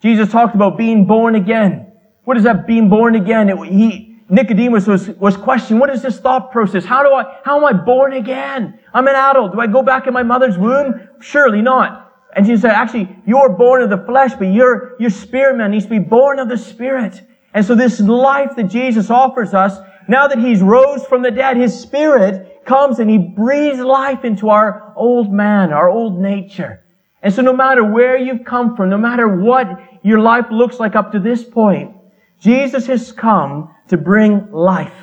Jesus 0.00 0.30
talked 0.30 0.54
about 0.54 0.78
being 0.78 1.04
born 1.06 1.34
again. 1.34 1.92
What 2.24 2.36
is 2.36 2.44
that 2.44 2.66
being 2.66 2.88
born 2.88 3.14
again? 3.14 3.48
It, 3.48 3.58
he, 3.66 4.07
Nicodemus 4.30 4.86
was, 4.86 5.08
was 5.10 5.36
questioning, 5.36 5.80
what 5.80 5.90
is 5.90 6.02
this 6.02 6.20
thought 6.20 6.52
process? 6.52 6.84
How 6.84 7.02
do 7.02 7.14
I, 7.14 7.38
how 7.44 7.56
am 7.56 7.64
I 7.64 7.72
born 7.72 8.12
again? 8.12 8.78
I'm 8.92 9.06
an 9.08 9.14
adult. 9.14 9.52
Do 9.52 9.60
I 9.60 9.66
go 9.66 9.82
back 9.82 10.06
in 10.06 10.12
my 10.12 10.22
mother's 10.22 10.58
womb? 10.58 11.08
Surely 11.20 11.62
not. 11.62 12.12
And 12.36 12.44
Jesus 12.44 12.62
said, 12.62 12.72
actually, 12.72 13.08
you're 13.26 13.48
born 13.48 13.82
of 13.82 13.88
the 13.88 14.04
flesh, 14.04 14.32
but 14.38 14.44
your, 14.44 14.96
your 15.00 15.10
spirit 15.10 15.56
man 15.56 15.70
needs 15.70 15.84
to 15.84 15.90
be 15.90 15.98
born 15.98 16.38
of 16.38 16.48
the 16.48 16.58
spirit. 16.58 17.22
And 17.54 17.64
so 17.64 17.74
this 17.74 18.00
life 18.00 18.54
that 18.56 18.64
Jesus 18.64 19.08
offers 19.08 19.54
us, 19.54 19.78
now 20.08 20.28
that 20.28 20.38
he's 20.38 20.60
rose 20.60 21.04
from 21.06 21.22
the 21.22 21.30
dead, 21.30 21.56
his 21.56 21.78
spirit 21.78 22.64
comes 22.66 22.98
and 22.98 23.08
he 23.08 23.16
breathes 23.16 23.80
life 23.80 24.24
into 24.24 24.50
our 24.50 24.92
old 24.94 25.32
man, 25.32 25.72
our 25.72 25.88
old 25.88 26.20
nature. 26.20 26.84
And 27.22 27.32
so 27.32 27.40
no 27.40 27.54
matter 27.54 27.82
where 27.82 28.18
you've 28.18 28.44
come 28.44 28.76
from, 28.76 28.90
no 28.90 28.98
matter 28.98 29.26
what 29.26 29.66
your 30.02 30.20
life 30.20 30.46
looks 30.50 30.78
like 30.78 30.94
up 30.94 31.12
to 31.12 31.18
this 31.18 31.42
point, 31.42 31.96
Jesus 32.40 32.86
has 32.86 33.12
come 33.12 33.74
to 33.88 33.96
bring 33.96 34.50
life. 34.52 34.94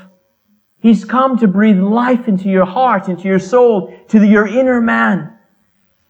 He's 0.80 1.04
come 1.04 1.38
to 1.40 1.48
breathe 1.48 1.80
life 1.80 2.28
into 2.28 2.48
your 2.48 2.66
heart, 2.66 3.10
into 3.10 3.24
your 3.24 3.40
soul, 3.40 3.98
to 4.10 4.20
the, 4.20 4.28
your 4.28 4.48
inner 4.48 4.80
man. 4.80 5.36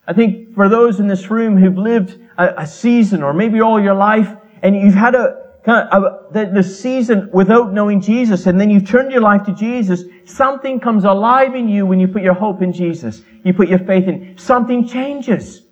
I 0.08 0.14
think 0.14 0.54
for 0.54 0.70
those 0.70 1.00
in 1.00 1.08
this 1.08 1.32
room 1.32 1.58
who've 1.58 1.78
lived 1.78 2.20
a, 2.38 2.62
a 2.62 2.68
season 2.68 3.24
or 3.24 3.34
maybe 3.34 3.62
all 3.62 3.82
your 3.82 3.96
life 3.96 4.30
and 4.62 4.76
you've 4.76 4.94
had 4.94 5.16
a 5.16 5.46
kind 5.64 5.88
of 5.90 6.04
a, 6.04 6.34
the, 6.34 6.52
the 6.56 6.64
season 6.64 7.30
without 7.34 7.74
knowing 7.74 8.02
Jesus 8.02 8.46
and 8.46 8.60
then 8.60 8.70
you've 8.70 8.88
turned 8.88 9.12
your 9.12 9.22
life 9.22 9.44
to 9.46 9.54
Jesus, 9.54 10.04
something 10.26 10.80
comes 10.80 11.06
alive 11.06 11.56
in 11.56 11.68
you 11.68 11.86
when 11.86 12.00
you 12.00 12.08
put 12.08 12.22
your 12.22 12.34
hope 12.34 12.62
in 12.62 12.72
Jesus. 12.72 13.22
You 13.44 13.54
put 13.54 13.70
your 13.70 13.80
faith 13.80 14.08
in. 14.08 14.38
Something 14.38 14.88
changes. 14.88 15.64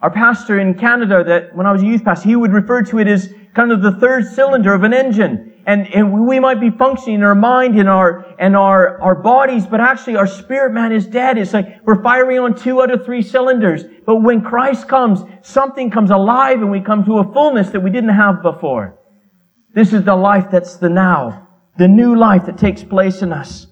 Our 0.00 0.10
pastor 0.10 0.60
in 0.60 0.74
Canada 0.74 1.24
that 1.24 1.54
when 1.56 1.66
I 1.66 1.72
was 1.72 1.82
a 1.82 1.86
youth 1.86 2.04
pastor, 2.04 2.28
he 2.28 2.36
would 2.36 2.52
refer 2.52 2.82
to 2.82 2.98
it 2.98 3.08
as 3.08 3.34
kind 3.54 3.72
of 3.72 3.82
the 3.82 3.92
third 3.92 4.26
cylinder 4.26 4.74
of 4.74 4.82
an 4.82 4.92
engine. 4.92 5.52
And, 5.66 5.86
and 5.94 6.26
we 6.26 6.40
might 6.40 6.60
be 6.60 6.70
functioning 6.70 7.16
in 7.16 7.22
our 7.22 7.34
mind 7.34 7.78
and 7.78 7.88
our, 7.88 8.26
and 8.38 8.54
our, 8.54 9.00
our 9.00 9.14
bodies, 9.14 9.64
but 9.64 9.80
actually 9.80 10.16
our 10.16 10.26
spirit 10.26 10.72
man 10.72 10.92
is 10.92 11.06
dead. 11.06 11.38
It's 11.38 11.54
like 11.54 11.80
we're 11.86 12.02
firing 12.02 12.38
on 12.38 12.54
two 12.54 12.82
out 12.82 12.90
of 12.90 13.04
three 13.04 13.22
cylinders. 13.22 13.84
But 14.04 14.16
when 14.16 14.42
Christ 14.42 14.88
comes, 14.88 15.20
something 15.42 15.90
comes 15.90 16.10
alive 16.10 16.60
and 16.60 16.70
we 16.70 16.80
come 16.80 17.04
to 17.06 17.18
a 17.18 17.32
fullness 17.32 17.70
that 17.70 17.80
we 17.80 17.90
didn't 17.90 18.10
have 18.10 18.42
before. 18.42 18.98
This 19.72 19.92
is 19.92 20.04
the 20.04 20.14
life 20.14 20.50
that's 20.50 20.76
the 20.76 20.90
now. 20.90 21.48
The 21.78 21.88
new 21.88 22.14
life 22.14 22.46
that 22.46 22.58
takes 22.58 22.84
place 22.84 23.22
in 23.22 23.32
us. 23.32 23.66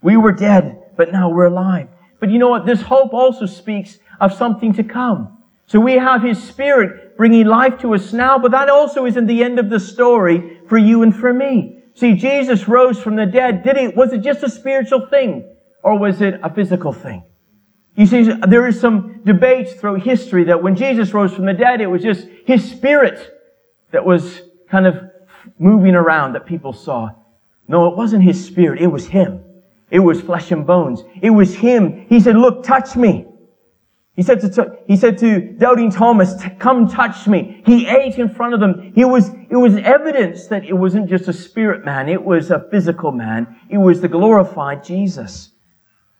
We 0.00 0.16
were 0.16 0.32
dead, 0.32 0.80
but 0.96 1.12
now 1.12 1.28
we're 1.28 1.46
alive. 1.46 1.88
But 2.20 2.30
you 2.30 2.38
know 2.38 2.48
what? 2.48 2.66
This 2.66 2.82
hope 2.82 3.12
also 3.12 3.46
speaks 3.46 3.98
of 4.20 4.32
something 4.32 4.72
to 4.74 4.84
come. 4.84 5.42
So 5.66 5.80
we 5.80 5.94
have 5.94 6.22
His 6.22 6.42
Spirit 6.42 7.11
bringing 7.22 7.46
life 7.46 7.78
to 7.78 7.94
us 7.94 8.12
now, 8.12 8.36
but 8.36 8.50
that 8.50 8.68
also 8.68 9.06
isn't 9.06 9.28
the 9.28 9.44
end 9.44 9.60
of 9.60 9.70
the 9.70 9.78
story 9.78 10.58
for 10.66 10.76
you 10.76 11.04
and 11.04 11.14
for 11.14 11.32
me. 11.32 11.80
See, 11.94 12.16
Jesus 12.16 12.66
rose 12.66 13.00
from 13.00 13.14
the 13.14 13.26
dead. 13.26 13.62
Did 13.62 13.76
he, 13.76 13.86
was 13.86 14.12
it 14.12 14.22
just 14.22 14.42
a 14.42 14.50
spiritual 14.50 15.06
thing? 15.06 15.48
Or 15.84 15.96
was 15.96 16.20
it 16.20 16.40
a 16.42 16.52
physical 16.52 16.92
thing? 16.92 17.22
You 17.94 18.06
see, 18.06 18.24
there 18.24 18.66
is 18.66 18.80
some 18.80 19.22
debates 19.22 19.74
throughout 19.74 20.02
history 20.02 20.42
that 20.50 20.64
when 20.64 20.74
Jesus 20.74 21.14
rose 21.14 21.32
from 21.32 21.46
the 21.46 21.52
dead, 21.52 21.80
it 21.80 21.86
was 21.86 22.02
just 22.02 22.26
His 22.44 22.68
Spirit 22.68 23.38
that 23.92 24.04
was 24.04 24.40
kind 24.68 24.88
of 24.88 25.08
moving 25.60 25.94
around 25.94 26.32
that 26.32 26.44
people 26.44 26.72
saw. 26.72 27.10
No, 27.68 27.86
it 27.86 27.96
wasn't 27.96 28.24
His 28.24 28.44
Spirit. 28.44 28.82
It 28.82 28.88
was 28.88 29.06
Him. 29.06 29.44
It 29.92 30.00
was 30.00 30.20
flesh 30.20 30.50
and 30.50 30.66
bones. 30.66 31.04
It 31.20 31.30
was 31.30 31.54
Him. 31.54 32.04
He 32.08 32.18
said, 32.18 32.34
look, 32.34 32.64
touch 32.64 32.96
me. 32.96 33.28
He 34.14 34.22
said 34.22 34.40
to, 34.40 34.76
he 34.86 34.96
said 34.96 35.16
to 35.18 35.40
doubting 35.40 35.90
Thomas, 35.90 36.34
come 36.58 36.86
touch 36.86 37.26
me. 37.26 37.62
He 37.64 37.86
ate 37.86 38.18
in 38.18 38.28
front 38.28 38.52
of 38.52 38.60
them. 38.60 38.92
He 38.94 39.06
was, 39.06 39.30
it 39.48 39.56
was 39.56 39.76
evidence 39.76 40.48
that 40.48 40.66
it 40.66 40.74
wasn't 40.74 41.08
just 41.08 41.28
a 41.28 41.32
spirit 41.32 41.84
man. 41.84 42.10
It 42.10 42.22
was 42.22 42.50
a 42.50 42.68
physical 42.70 43.10
man. 43.10 43.56
It 43.70 43.78
was 43.78 44.02
the 44.02 44.08
glorified 44.08 44.84
Jesus. 44.84 45.52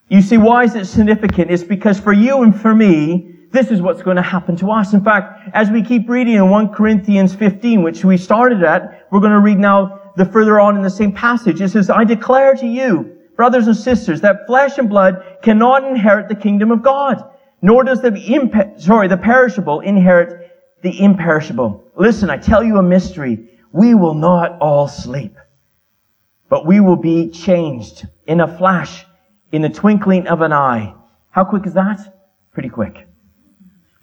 You 0.09 0.23
see, 0.23 0.39
why 0.39 0.65
is 0.65 0.75
it 0.75 0.87
significant? 0.87 1.51
It's 1.51 1.63
because 1.63 2.01
for 2.01 2.15
you 2.15 2.43
and 2.43 2.59
for 2.59 2.75
me, 2.75 3.35
this 3.51 3.71
is 3.71 3.83
what's 3.83 4.01
going 4.01 4.17
to 4.17 4.23
happen 4.23 4.57
to 4.57 4.71
us. 4.71 4.95
In 4.95 5.05
fact, 5.05 5.51
as 5.53 5.71
we 5.71 5.83
keep 5.83 6.09
reading 6.09 6.35
in 6.35 6.49
1 6.49 6.73
Corinthians 6.73 7.35
15, 7.35 7.83
which 7.83 8.07
we 8.07 8.17
started 8.17 8.63
at, 8.63 9.07
we're 9.11 9.21
going 9.21 9.33
to 9.33 9.41
read 9.41 9.59
now 9.59 10.13
the 10.17 10.25
further 10.25 10.59
on 10.59 10.77
in 10.77 10.83
the 10.83 10.91
same 10.91 11.13
passage. 11.13 11.61
It 11.61 11.69
says, 11.69 11.91
I 11.91 12.05
declare 12.05 12.55
to 12.55 12.67
you, 12.67 13.19
brothers 13.37 13.67
and 13.67 13.77
sisters, 13.77 14.23
that 14.23 14.47
flesh 14.47 14.79
and 14.79 14.89
blood 14.89 15.23
cannot 15.43 15.85
inherit 15.85 16.31
the 16.31 16.35
kingdom 16.35 16.71
of 16.71 16.83
God 16.83 17.23
nor 17.63 17.85
does 17.85 18.03
the 18.03 18.15
imp- 18.15 18.81
sorry, 18.81 19.09
the 19.09 19.17
perishable 19.17 19.81
inherit 19.81 20.51
the 20.83 21.01
imperishable. 21.01 21.85
Listen, 21.97 22.29
I 22.29 22.37
tell 22.37 22.63
you 22.63 22.77
a 22.77 22.83
mystery. 22.83 23.49
We 23.71 23.95
will 23.95 24.15
not 24.15 24.59
all 24.61 24.89
sleep, 24.89 25.37
but 26.49 26.67
we 26.67 26.81
will 26.81 26.97
be 26.97 27.31
changed 27.31 28.07
in 28.27 28.41
a 28.41 28.59
flash, 28.59 29.07
in 29.53 29.63
the 29.63 29.69
twinkling 29.69 30.27
of 30.27 30.41
an 30.43 30.53
eye. 30.53 30.95
How 31.31 31.45
quick 31.45 31.67
is 31.67 31.75
that? 31.75 31.99
Pretty 32.53 32.69
quick. 32.69 33.07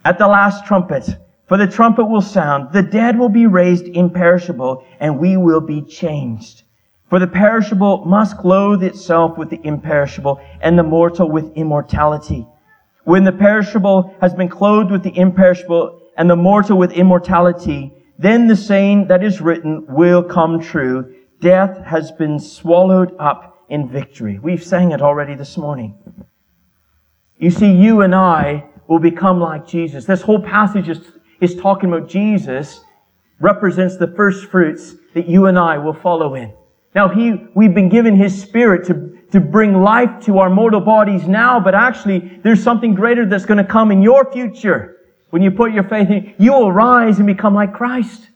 At 0.04 0.18
the 0.18 0.26
last 0.26 0.66
trumpet, 0.66 1.08
for 1.46 1.58
the 1.58 1.66
trumpet 1.66 2.06
will 2.06 2.22
sound, 2.22 2.72
the 2.72 2.82
dead 2.82 3.18
will 3.18 3.28
be 3.28 3.46
raised 3.46 3.84
imperishable, 3.86 4.84
and 4.98 5.18
we 5.18 5.36
will 5.36 5.60
be 5.60 5.82
changed. 5.82 6.62
For 7.10 7.18
the 7.18 7.26
perishable 7.26 8.04
must 8.06 8.38
clothe 8.38 8.82
itself 8.82 9.36
with 9.36 9.50
the 9.50 9.60
imperishable, 9.62 10.40
and 10.60 10.78
the 10.78 10.82
mortal 10.82 11.28
with 11.28 11.52
immortality. 11.56 12.46
When 13.10 13.24
the 13.24 13.32
perishable 13.32 14.14
has 14.20 14.34
been 14.34 14.48
clothed 14.48 14.92
with 14.92 15.02
the 15.02 15.18
imperishable 15.18 16.00
and 16.16 16.30
the 16.30 16.36
mortal 16.36 16.78
with 16.78 16.92
immortality, 16.92 17.92
then 18.20 18.46
the 18.46 18.54
saying 18.54 19.08
that 19.08 19.24
is 19.24 19.40
written 19.40 19.84
will 19.88 20.22
come 20.22 20.60
true. 20.60 21.12
Death 21.40 21.84
has 21.84 22.12
been 22.12 22.38
swallowed 22.38 23.16
up 23.18 23.64
in 23.68 23.88
victory. 23.88 24.38
We've 24.38 24.62
sang 24.62 24.92
it 24.92 25.02
already 25.02 25.34
this 25.34 25.56
morning. 25.56 25.98
You 27.36 27.50
see, 27.50 27.72
you 27.72 28.02
and 28.02 28.14
I 28.14 28.66
will 28.86 29.00
become 29.00 29.40
like 29.40 29.66
Jesus. 29.66 30.04
This 30.04 30.22
whole 30.22 30.40
passage 30.40 30.88
is, 30.88 31.00
is 31.40 31.56
talking 31.56 31.92
about 31.92 32.08
Jesus 32.08 32.84
represents 33.40 33.96
the 33.96 34.14
first 34.14 34.44
fruits 34.44 34.94
that 35.14 35.26
you 35.26 35.46
and 35.46 35.58
I 35.58 35.78
will 35.78 35.94
follow 35.94 36.36
in. 36.36 36.54
Now 36.94 37.08
he, 37.08 37.48
we've 37.56 37.74
been 37.74 37.88
given 37.88 38.14
his 38.14 38.40
spirit 38.40 38.86
to, 38.86 39.18
to 39.32 39.40
bring 39.40 39.82
life 39.82 40.24
to 40.24 40.38
our 40.38 40.50
mortal 40.50 40.80
bodies 40.80 41.26
now, 41.26 41.60
but 41.60 41.74
actually 41.74 42.40
there's 42.42 42.62
something 42.62 42.94
greater 42.94 43.26
that's 43.26 43.44
going 43.44 43.58
to 43.58 43.64
come 43.64 43.90
in 43.90 44.02
your 44.02 44.30
future. 44.32 44.96
When 45.30 45.42
you 45.42 45.50
put 45.50 45.72
your 45.72 45.84
faith 45.84 46.10
in, 46.10 46.34
you 46.38 46.52
will 46.52 46.72
rise 46.72 47.18
and 47.18 47.26
become 47.26 47.54
like 47.54 47.72
Christ 47.72 48.30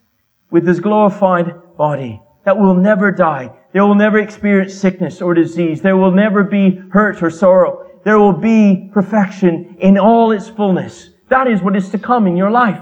with 0.51 0.67
his 0.67 0.79
glorified 0.81 1.77
body 1.77 2.23
that 2.45 2.57
will 2.57 2.75
never 2.75 3.11
die. 3.11 3.51
They 3.73 3.81
will 3.81 3.97
never 3.97 4.21
experience 4.21 4.75
sickness 4.75 5.21
or 5.21 5.35
disease. 5.35 5.83
There 5.83 5.97
will 5.97 6.13
never 6.13 6.45
be 6.45 6.81
hurt 6.93 7.23
or 7.23 7.31
sorrow. 7.31 7.91
There 8.05 8.19
will 8.19 8.33
be 8.33 8.91
perfection 8.93 9.77
in 9.81 9.99
all 9.99 10.31
its 10.31 10.49
fullness. 10.49 11.11
That 11.29 11.49
is 11.49 11.63
what 11.63 11.75
is 11.75 11.89
to 11.91 11.99
come 11.99 12.27
in 12.27 12.37
your 12.37 12.51
life. 12.51 12.81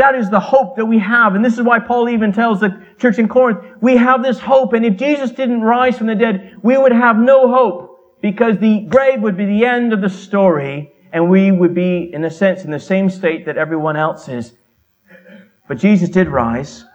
That 0.00 0.14
is 0.14 0.30
the 0.30 0.40
hope 0.40 0.76
that 0.76 0.86
we 0.86 0.98
have. 0.98 1.34
And 1.34 1.44
this 1.44 1.58
is 1.58 1.62
why 1.62 1.78
Paul 1.78 2.08
even 2.08 2.32
tells 2.32 2.60
the 2.60 2.82
church 2.96 3.18
in 3.18 3.28
Corinth, 3.28 3.58
we 3.82 3.98
have 3.98 4.22
this 4.22 4.38
hope. 4.38 4.72
And 4.72 4.82
if 4.82 4.96
Jesus 4.96 5.30
didn't 5.30 5.60
rise 5.60 5.98
from 5.98 6.06
the 6.06 6.14
dead, 6.14 6.56
we 6.62 6.78
would 6.78 6.92
have 6.92 7.18
no 7.18 7.52
hope 7.52 8.18
because 8.22 8.56
the 8.56 8.80
grave 8.88 9.20
would 9.20 9.36
be 9.36 9.44
the 9.44 9.66
end 9.66 9.92
of 9.92 10.00
the 10.00 10.08
story 10.08 10.90
and 11.12 11.28
we 11.28 11.52
would 11.52 11.74
be, 11.74 12.10
in 12.14 12.24
a 12.24 12.30
sense, 12.30 12.64
in 12.64 12.70
the 12.70 12.80
same 12.80 13.10
state 13.10 13.44
that 13.44 13.58
everyone 13.58 13.98
else 13.98 14.26
is. 14.26 14.54
But 15.68 15.76
Jesus 15.76 16.08
did 16.08 16.28
rise. 16.28 16.86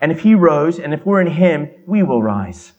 And 0.00 0.10
if 0.10 0.20
he 0.20 0.34
rose 0.34 0.78
and 0.78 0.94
if 0.94 1.04
we're 1.04 1.20
in 1.20 1.26
him, 1.26 1.68
we 1.86 2.02
will 2.02 2.22
rise. 2.22 2.72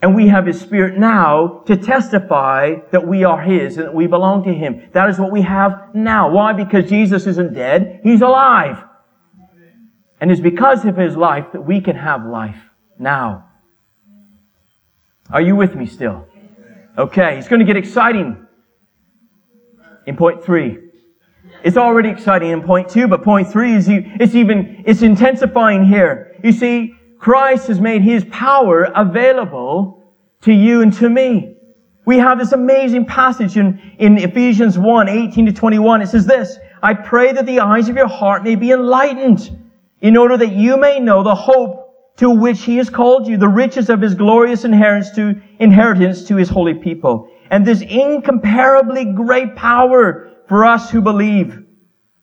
And 0.00 0.14
we 0.14 0.28
have 0.28 0.46
His 0.46 0.60
Spirit 0.60 0.96
now 0.96 1.62
to 1.66 1.76
testify 1.76 2.76
that 2.92 3.06
we 3.06 3.24
are 3.24 3.40
His 3.40 3.78
and 3.78 3.86
that 3.86 3.94
we 3.94 4.06
belong 4.06 4.44
to 4.44 4.54
Him. 4.54 4.88
That 4.92 5.08
is 5.08 5.18
what 5.18 5.32
we 5.32 5.42
have 5.42 5.94
now. 5.94 6.30
Why? 6.30 6.52
Because 6.52 6.88
Jesus 6.88 7.26
isn't 7.26 7.54
dead. 7.54 8.00
He's 8.04 8.22
alive. 8.22 8.84
And 10.20 10.30
it's 10.30 10.40
because 10.40 10.84
of 10.84 10.96
His 10.96 11.16
life 11.16 11.46
that 11.52 11.62
we 11.62 11.80
can 11.80 11.96
have 11.96 12.24
life 12.24 12.58
now. 12.98 13.48
Are 15.30 15.40
you 15.40 15.56
with 15.56 15.74
me 15.74 15.86
still? 15.86 16.26
Okay, 16.96 17.38
it's 17.38 17.48
going 17.48 17.60
to 17.60 17.66
get 17.66 17.76
exciting 17.76 18.46
in 20.06 20.16
point 20.16 20.44
three. 20.44 20.78
It's 21.64 21.76
already 21.76 22.08
exciting 22.08 22.50
in 22.50 22.62
point 22.62 22.88
two, 22.88 23.08
but 23.08 23.22
point 23.24 23.50
three 23.50 23.74
is 23.74 23.88
it's 23.88 24.34
even, 24.34 24.84
it's 24.86 25.02
intensifying 25.02 25.84
here. 25.84 26.36
You 26.42 26.52
see, 26.52 26.94
Christ 27.18 27.66
has 27.68 27.80
made 27.80 28.02
his 28.02 28.24
power 28.26 28.90
available 28.94 30.12
to 30.42 30.52
you 30.52 30.82
and 30.82 30.92
to 30.94 31.08
me. 31.08 31.56
We 32.04 32.18
have 32.18 32.38
this 32.38 32.52
amazing 32.52 33.06
passage 33.06 33.56
in, 33.56 33.80
in 33.98 34.16
Ephesians 34.18 34.78
1, 34.78 35.08
18 35.08 35.46
to 35.46 35.52
21. 35.52 36.02
It 36.02 36.08
says 36.08 36.26
this, 36.26 36.58
I 36.82 36.94
pray 36.94 37.32
that 37.32 37.44
the 37.44 37.60
eyes 37.60 37.88
of 37.88 37.96
your 37.96 38.08
heart 38.08 38.44
may 38.44 38.54
be 38.54 38.70
enlightened 38.70 39.50
in 40.00 40.16
order 40.16 40.36
that 40.36 40.52
you 40.52 40.76
may 40.76 41.00
know 41.00 41.22
the 41.22 41.34
hope 41.34 42.16
to 42.18 42.30
which 42.30 42.62
he 42.62 42.76
has 42.76 42.88
called 42.88 43.26
you, 43.26 43.36
the 43.36 43.48
riches 43.48 43.90
of 43.90 44.00
his 44.00 44.14
glorious 44.14 44.64
inheritance 44.64 45.10
to, 45.16 45.40
inheritance 45.58 46.24
to 46.24 46.36
his 46.36 46.48
holy 46.48 46.74
people, 46.74 47.28
and 47.50 47.66
this 47.66 47.80
incomparably 47.80 49.04
great 49.04 49.54
power 49.54 50.30
for 50.48 50.64
us 50.64 50.90
who 50.90 51.00
believe. 51.00 51.64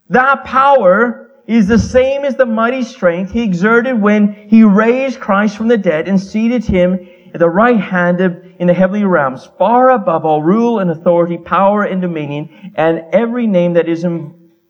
That 0.09 0.43
power 0.43 1.24
is 1.47 1.67
the 1.67 1.79
same 1.79 2.25
as 2.25 2.35
the 2.35 2.45
mighty 2.45 2.83
strength 2.83 3.31
he 3.31 3.43
exerted 3.43 4.01
when 4.01 4.33
he 4.49 4.63
raised 4.63 5.19
Christ 5.19 5.57
from 5.57 5.67
the 5.67 5.77
dead 5.77 6.07
and 6.07 6.19
seated 6.19 6.63
him 6.63 7.07
at 7.33 7.39
the 7.39 7.49
right 7.49 7.79
hand 7.79 8.21
of, 8.21 8.41
in 8.59 8.67
the 8.67 8.73
heavenly 8.73 9.03
realms, 9.03 9.47
far 9.57 9.91
above 9.91 10.25
all 10.25 10.41
rule 10.41 10.79
and 10.79 10.89
authority, 10.89 11.37
power 11.37 11.83
and 11.83 12.01
dominion, 12.01 12.73
and 12.75 13.03
every 13.11 13.45
name 13.45 13.73
that 13.73 13.89
is, 13.89 14.05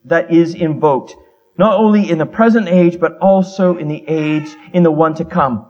that 0.06 0.34
is 0.34 0.56
invoked, 0.56 1.16
not 1.58 1.80
only 1.80 2.10
in 2.10 2.18
the 2.18 2.26
present 2.26 2.68
age, 2.68 3.00
but 3.00 3.18
also 3.20 3.78
in 3.78 3.88
the 3.88 4.04
age, 4.08 4.50
in 4.74 4.84
the 4.84 4.92
one 4.92 5.14
to 5.14 5.24
come. 5.24 5.68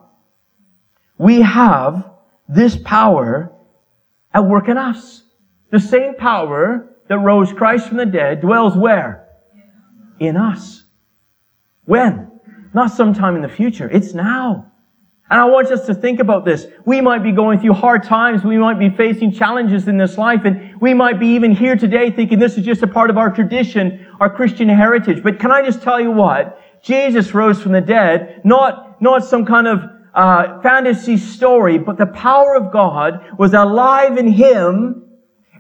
We 1.18 1.42
have 1.42 2.10
this 2.48 2.78
power 2.78 3.52
at 4.34 4.46
work 4.46 4.70
in 4.70 4.78
us. 4.78 5.24
The 5.72 5.80
same 5.80 6.16
power 6.16 6.96
that 7.10 7.20
rose 7.20 7.52
Christ 7.54 7.90
from 7.90 7.98
the 7.98 8.06
dead 8.06 8.42
dwells 8.42 8.76
where? 8.76 9.28
In 10.20 10.38
us. 10.38 10.85
When? 11.86 12.32
Not 12.74 12.92
sometime 12.92 13.36
in 13.36 13.42
the 13.42 13.50
future. 13.50 13.90
It's 13.90 14.14
now. 14.14 14.72
And 15.30 15.42
I 15.42 15.46
want 15.46 15.72
us 15.72 15.88
to 15.88 15.96
think 15.96 16.20
about 16.20 16.46
this. 16.46 16.68
We 16.86 17.02
might 17.02 17.24
be 17.24 17.32
going 17.32 17.60
through 17.60 17.74
hard 17.74 18.04
times. 18.04 18.44
We 18.44 18.58
might 18.58 18.78
be 18.78 18.90
facing 18.90 19.32
challenges 19.32 19.88
in 19.88 19.98
this 19.98 20.18
life. 20.18 20.42
And 20.46 20.80
we 20.80 20.94
might 20.94 21.20
be 21.20 21.28
even 21.30 21.52
here 21.52 21.76
today 21.76 22.12
thinking 22.12 22.38
this 22.38 22.58
is 22.58 22.66
just 22.66 22.84
a 22.84 22.88
part 22.88 23.10
of 23.10 23.18
our 23.18 23.32
tradition, 23.32 24.06
our 24.20 24.30
Christian 24.30 24.70
heritage. 24.70 25.24
But 25.24 25.40
can 25.40 25.52
I 25.52 25.64
just 25.64 25.82
tell 25.82 26.00
you 26.00 26.12
what? 26.12 26.62
Jesus 26.84 27.34
rose 27.34 27.60
from 27.62 27.72
the 27.72 27.82
dead, 27.82 28.42
not, 28.44 29.02
not 29.02 29.26
some 29.26 29.46
kind 29.46 29.68
of 29.68 29.80
uh, 30.14 30.62
fantasy 30.62 31.18
story, 31.18 31.80
but 31.80 31.98
the 31.98 32.06
power 32.06 32.56
of 32.56 32.72
God 32.72 33.26
was 33.40 33.54
alive 33.54 34.18
in 34.18 34.28
Him 34.28 35.06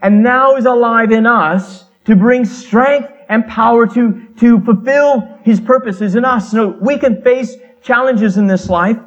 and 0.03 0.22
now 0.22 0.55
is 0.55 0.65
alive 0.65 1.12
in 1.12 1.25
us 1.25 1.86
to 2.05 2.15
bring 2.15 2.46
strength 2.46 3.12
and 3.29 3.48
power 3.48 3.88
to, 3.88 4.27
to 4.38 4.60
fulfill 4.62 5.39
His 5.44 5.60
purposes 5.60 6.15
in 6.15 6.25
us. 6.25 6.51
So 6.51 6.67
we 6.82 6.98
can 6.98 7.22
face 7.22 7.55
challenges 7.82 8.38
in 8.38 8.48
this 8.48 8.70
life. 8.70 8.98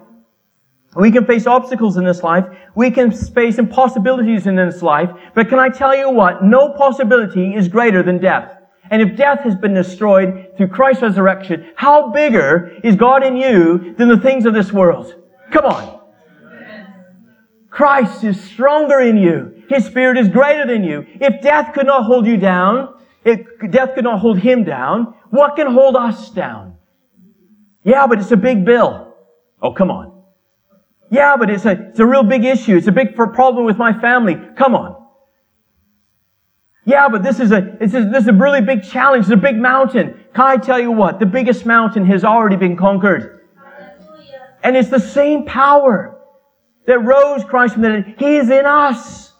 We 0.97 1.11
can 1.11 1.27
face 1.27 1.47
obstacles 1.47 1.97
in 1.97 2.05
this 2.05 2.23
life. 2.23 2.45
We 2.75 2.91
can 2.91 3.11
face 3.11 3.59
impossibilities 3.59 4.47
in 4.47 4.57
this 4.57 4.83
life. 4.83 5.11
But 5.35 5.49
can 5.49 5.59
I 5.59 5.69
tell 5.69 5.95
you 5.95 6.11
what? 6.11 6.43
No 6.43 6.73
possibility 6.73 7.55
is 7.55 7.69
greater 7.69 8.03
than 8.03 8.19
death. 8.19 8.57
And 8.91 9.03
if 9.03 9.17
death 9.17 9.41
has 9.41 9.55
been 9.55 9.75
destroyed 9.75 10.53
through 10.57 10.69
Christ's 10.69 11.03
resurrection, 11.03 11.73
how 11.77 12.11
bigger 12.11 12.79
is 12.83 12.97
God 12.97 13.23
in 13.23 13.37
you 13.37 13.95
than 13.99 14.09
the 14.09 14.17
things 14.17 14.47
of 14.47 14.55
this 14.55 14.73
world? 14.73 15.15
Come 15.51 15.67
on. 15.67 16.01
Christ 17.71 18.25
is 18.25 18.43
stronger 18.43 19.01
in 19.01 19.19
you. 19.19 19.63
His 19.69 19.85
spirit 19.85 20.17
is 20.17 20.29
greater 20.29 20.67
than 20.67 20.83
you. 20.85 21.07
If 21.21 21.43
death 21.43 21.75
could 21.75 21.87
not 21.87 22.05
hold 22.05 22.27
you 22.27 22.39
down, 22.39 22.95
if 23.25 23.41
death 23.71 23.95
could 23.95 24.05
not 24.05 24.21
hold 24.21 24.39
him 24.39 24.65
down, 24.65 25.15
what 25.31 25.57
can 25.57 25.73
hold 25.73 25.97
us 25.97 26.31
down? 26.31 26.77
Yeah, 27.85 28.07
but 28.07 28.19
it's 28.19 28.31
a 28.31 28.37
big 28.37 28.65
bill. 28.65 29.15
Oh, 29.61 29.73
come 29.73 29.91
on. 29.91 30.23
Yeah, 31.11 31.37
but 31.37 31.51
it's 31.51 31.65
a, 31.65 31.89
it's 31.89 31.99
a 31.99 32.07
real 32.07 32.23
big 32.23 32.45
issue. 32.45 32.77
It's 32.77 32.87
a 32.87 32.93
big 32.93 33.15
problem 33.15 33.65
with 33.65 33.79
my 33.79 33.99
family. 33.99 34.37
Come 34.57 34.75
on. 34.75 34.97
Yeah, 36.85 37.09
but 37.09 37.23
this 37.23 37.41
is 37.41 37.53
a, 37.53 37.77
this 37.79 37.93
is, 37.95 38.11
this 38.11 38.23
is 38.23 38.29
a 38.29 38.33
really 38.33 38.61
big 38.61 38.83
challenge. 38.83 39.25
It's 39.25 39.33
a 39.33 39.37
big 39.37 39.57
mountain. 39.57 40.25
Can 40.35 40.45
I 40.45 40.57
tell 40.57 40.81
you 40.81 40.91
what? 40.91 41.19
The 41.21 41.27
biggest 41.27 41.67
mountain 41.67 42.07
has 42.07 42.25
already 42.25 42.57
been 42.57 42.77
conquered. 42.77 43.47
And 44.63 44.77
it's 44.77 44.89
the 44.89 45.01
same 45.01 45.45
power 45.45 46.19
that 46.87 46.99
rose 47.01 47.45
Christ 47.45 47.75
from 47.75 47.83
the 47.83 47.89
dead. 47.89 48.15
He 48.19 48.37
is 48.37 48.51
in 48.51 48.67
us. 48.67 49.33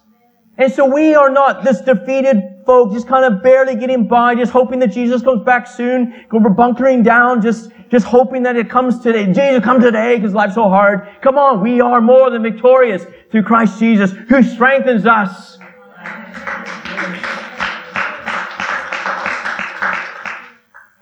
And 0.57 0.71
so 0.71 0.85
we 0.85 1.15
are 1.15 1.29
not 1.29 1.63
this 1.63 1.81
defeated 1.81 2.48
folk, 2.65 2.93
just 2.93 3.07
kind 3.07 3.25
of 3.25 3.41
barely 3.41 3.75
getting 3.75 4.07
by, 4.07 4.35
just 4.35 4.51
hoping 4.51 4.79
that 4.79 4.91
Jesus 4.91 5.21
comes 5.21 5.43
back 5.43 5.67
soon. 5.67 6.25
We're 6.31 6.49
bunkering 6.49 7.03
down, 7.03 7.41
just 7.41 7.71
just 7.89 8.05
hoping 8.05 8.43
that 8.43 8.55
it 8.55 8.69
comes 8.69 8.99
today. 8.99 9.25
Jesus, 9.25 9.63
come 9.63 9.81
today 9.81 10.15
because 10.15 10.33
life's 10.33 10.55
so 10.55 10.69
hard. 10.69 11.07
Come 11.21 11.37
on, 11.37 11.61
we 11.61 11.81
are 11.81 11.99
more 11.99 12.29
than 12.29 12.43
victorious 12.43 13.03
through 13.31 13.43
Christ 13.43 13.79
Jesus 13.79 14.11
who 14.11 14.43
strengthens 14.43 15.05
us. 15.05 15.57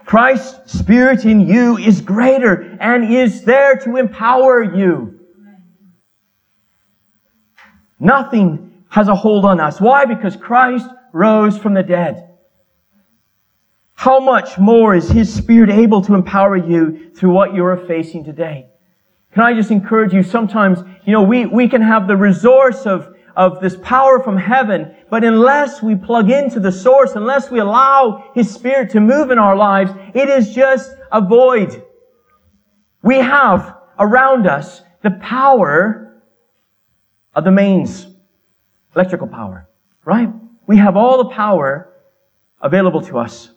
Christ's 0.06 0.80
Spirit 0.80 1.26
in 1.26 1.42
you 1.42 1.78
is 1.78 2.00
greater 2.00 2.78
and 2.80 3.14
is 3.14 3.44
there 3.44 3.76
to 3.80 3.98
empower 3.98 4.64
you. 4.64 5.20
Nothing 8.00 8.86
has 8.90 9.10
a 9.10 9.16
hold 9.16 9.44
on 9.44 9.60
us. 9.60 9.82
Why? 9.82 10.06
Because 10.06 10.38
Christ 10.38 10.88
rose 11.14 11.58
from 11.58 11.74
the 11.74 11.84
dead. 11.84 12.28
How 13.98 14.20
much 14.20 14.60
more 14.60 14.94
is 14.94 15.10
His 15.10 15.34
Spirit 15.34 15.72
able 15.72 16.04
to 16.04 16.14
empower 16.14 16.56
you 16.56 17.12
through 17.16 17.32
what 17.32 17.56
you 17.56 17.66
are 17.66 17.78
facing 17.88 18.24
today? 18.24 18.70
Can 19.34 19.44
I 19.44 19.54
just 19.54 19.72
encourage 19.72 20.14
you? 20.14 20.22
Sometimes, 20.24 20.80
you 21.06 21.12
know, 21.12 21.24
we, 21.24 21.46
we 21.46 21.68
can 21.68 21.82
have 21.82 22.08
the 22.08 22.16
resource 22.16 22.86
of, 22.86 23.16
of 23.36 23.60
this 23.60 23.76
power 23.82 24.20
from 24.20 24.38
heaven, 24.38 24.96
but 25.10 25.24
unless 25.24 25.82
we 25.82 25.96
plug 25.96 26.30
into 26.30 26.60
the 26.60 26.72
source, 26.72 27.16
unless 27.16 27.50
we 27.50 27.60
allow 27.60 28.32
His 28.36 28.54
Spirit 28.54 28.92
to 28.92 29.00
move 29.00 29.32
in 29.32 29.40
our 29.40 29.56
lives, 29.56 29.92
it 30.14 30.30
is 30.30 30.54
just 30.54 30.92
a 31.12 31.20
void. 31.20 31.84
We 33.02 33.18
have 33.18 33.78
around 33.98 34.48
us 34.48 34.84
the 35.02 35.12
power 35.12 36.22
of 37.34 37.44
the 37.44 37.52
mains, 37.52 38.08
electrical 38.96 39.28
power, 39.28 39.70
right? 40.06 40.30
We 40.68 40.78
have 40.78 40.96
all 40.96 41.18
the 41.24 41.30
power 41.30 41.94
available 42.62 43.02
to 43.02 43.18
us. 43.18 43.52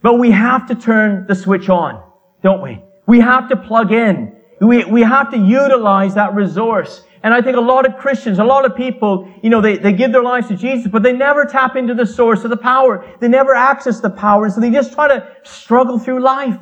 But 0.00 0.18
we 0.18 0.30
have 0.30 0.66
to 0.68 0.74
turn 0.74 1.26
the 1.26 1.34
switch 1.34 1.68
on, 1.68 2.02
don't 2.42 2.62
we? 2.62 2.82
We 3.06 3.20
have 3.20 3.48
to 3.50 3.56
plug 3.56 3.92
in. 3.92 4.36
We, 4.60 4.84
we 4.84 5.02
have 5.02 5.30
to 5.32 5.38
utilize 5.38 6.14
that 6.14 6.34
resource. 6.34 7.04
And 7.24 7.32
I 7.32 7.40
think 7.40 7.56
a 7.56 7.60
lot 7.60 7.86
of 7.86 7.96
Christians, 7.96 8.38
a 8.38 8.44
lot 8.44 8.64
of 8.64 8.76
people, 8.76 9.32
you 9.42 9.50
know, 9.50 9.60
they, 9.60 9.76
they 9.76 9.92
give 9.92 10.12
their 10.12 10.22
lives 10.22 10.48
to 10.48 10.56
Jesus, 10.56 10.90
but 10.90 11.02
they 11.02 11.12
never 11.12 11.44
tap 11.44 11.76
into 11.76 11.94
the 11.94 12.06
source 12.06 12.42
of 12.42 12.50
the 12.50 12.56
power. 12.56 13.08
They 13.20 13.28
never 13.28 13.54
access 13.54 14.00
the 14.00 14.10
power. 14.10 14.50
So 14.50 14.60
they 14.60 14.70
just 14.70 14.92
try 14.92 15.08
to 15.08 15.28
struggle 15.44 15.98
through 15.98 16.20
life. 16.20 16.58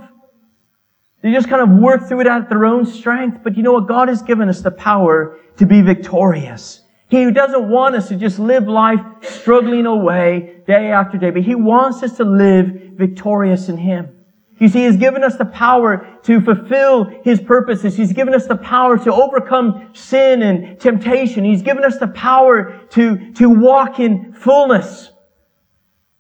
They 1.23 1.33
just 1.33 1.49
kind 1.49 1.63
of 1.63 1.79
work 1.79 2.09
through 2.09 2.21
it 2.21 2.27
at 2.27 2.49
their 2.49 2.65
own 2.67 2.85
strength. 2.85 3.41
But 3.43 3.57
you 3.57 3.63
know 3.63 3.73
what? 3.73 3.87
God 3.87 4.09
has 4.09 4.23
given 4.23 4.49
us 4.49 4.61
the 4.61 4.71
power 4.71 5.39
to 5.57 5.67
be 5.67 5.81
victorious. 5.81 6.83
He 7.11 7.29
doesn't 7.33 7.69
want 7.69 7.97
us 7.97 8.09
to 8.09 8.17
just 8.17 8.39
live 8.39 8.69
life 8.69 9.01
struggling 9.23 9.85
away 9.85 10.63
day 10.67 10.93
after 10.93 11.19
day, 11.19 11.31
but 11.31 11.43
He 11.43 11.57
wants 11.57 12.05
us 12.05 12.17
to 12.19 12.25
live 12.25 12.67
victorious 12.95 13.69
in 13.69 13.77
Him. 13.77 14.17
You 14.61 14.69
see, 14.69 14.85
He's 14.87 14.97
given 14.97 15.25
us 15.25 15.37
the 15.37 15.45
power 15.47 16.07
to 16.23 16.41
fulfill 16.41 17.05
His 17.25 17.41
purposes. 17.41 17.97
He's 17.97 18.13
given 18.13 18.33
us 18.33 18.47
the 18.47 18.57
power 18.57 18.97
to 18.99 19.13
overcome 19.13 19.91
sin 19.93 20.43
and 20.43 20.79
temptation. 20.79 21.45
He's 21.45 21.63
given 21.63 21.83
us 21.83 21.99
the 21.99 22.07
power 22.07 22.81
to, 22.91 23.33
to 23.33 23.51
walk 23.51 23.99
in 23.99 24.33
fullness. 24.33 25.11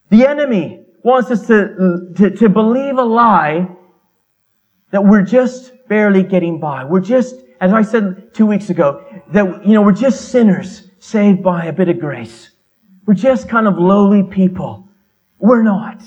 The 0.09 0.26
enemy 0.26 0.87
wants 1.05 1.31
us 1.31 1.46
to, 1.46 2.12
to, 2.16 2.31
to 2.31 2.48
believe 2.48 2.98
a 2.98 3.05
lie 3.05 3.68
that 4.90 5.05
we're 5.05 5.22
just 5.22 5.72
barely 5.88 6.24
getting 6.24 6.59
by. 6.59 6.83
We're 6.85 6.98
just 6.98 7.37
as 7.61 7.74
I 7.74 7.83
said 7.83 8.33
two 8.33 8.46
weeks 8.46 8.70
ago, 8.70 9.05
that, 9.32 9.66
you 9.66 9.74
know, 9.74 9.82
we're 9.82 9.92
just 9.92 10.30
sinners 10.30 10.88
saved 10.98 11.42
by 11.42 11.66
a 11.66 11.72
bit 11.72 11.88
of 11.88 11.98
grace. 11.98 12.50
We're 13.06 13.14
just 13.14 13.48
kind 13.48 13.66
of 13.66 13.78
lowly 13.78 14.22
people. 14.22 14.88
We're 15.38 15.62
not. 15.62 16.02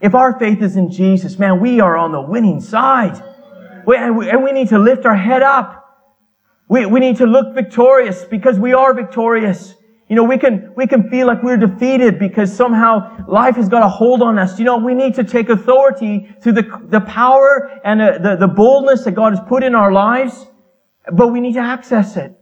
If 0.00 0.14
our 0.14 0.38
faith 0.38 0.62
is 0.62 0.76
in 0.76 0.90
Jesus, 0.90 1.38
man, 1.38 1.60
we 1.60 1.80
are 1.80 1.96
on 1.96 2.12
the 2.12 2.20
winning 2.20 2.60
side. 2.60 3.22
We, 3.86 3.96
and, 3.96 4.16
we, 4.16 4.30
and 4.30 4.42
we 4.42 4.52
need 4.52 4.68
to 4.68 4.78
lift 4.78 5.04
our 5.04 5.16
head 5.16 5.42
up. 5.42 5.76
We, 6.68 6.86
we 6.86 7.00
need 7.00 7.16
to 7.16 7.26
look 7.26 7.54
victorious 7.54 8.24
because 8.24 8.58
we 8.58 8.72
are 8.72 8.94
victorious. 8.94 9.74
You 10.08 10.16
know, 10.16 10.24
we 10.24 10.38
can, 10.38 10.72
we 10.76 10.86
can 10.86 11.10
feel 11.10 11.26
like 11.26 11.42
we're 11.42 11.56
defeated 11.56 12.18
because 12.18 12.54
somehow 12.54 13.24
life 13.26 13.56
has 13.56 13.68
got 13.68 13.82
a 13.82 13.88
hold 13.88 14.22
on 14.22 14.38
us. 14.38 14.58
You 14.58 14.64
know, 14.64 14.78
we 14.78 14.94
need 14.94 15.14
to 15.16 15.24
take 15.24 15.48
authority 15.48 16.34
through 16.40 16.52
the, 16.52 16.80
the 16.88 17.00
power 17.00 17.80
and 17.84 18.00
the, 18.00 18.18
the, 18.22 18.46
the 18.46 18.48
boldness 18.48 19.04
that 19.04 19.12
God 19.12 19.34
has 19.34 19.40
put 19.48 19.62
in 19.62 19.74
our 19.74 19.92
lives 19.92 20.46
but 21.12 21.28
we 21.28 21.40
need 21.40 21.54
to 21.54 21.60
access 21.60 22.16
it. 22.16 22.36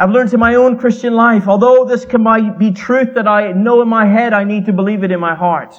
I've 0.00 0.12
learned 0.12 0.32
in 0.32 0.40
my 0.40 0.54
own 0.54 0.78
Christian 0.78 1.12
life, 1.12 1.46
although 1.46 1.84
this 1.84 2.06
can 2.06 2.24
be 2.56 2.72
truth 2.72 3.12
that 3.16 3.28
I 3.28 3.52
know 3.52 3.82
in 3.82 3.88
my 3.88 4.06
head, 4.06 4.32
I 4.32 4.44
need 4.44 4.64
to 4.64 4.72
believe 4.72 5.04
it 5.04 5.10
in 5.10 5.20
my 5.20 5.34
heart. 5.34 5.74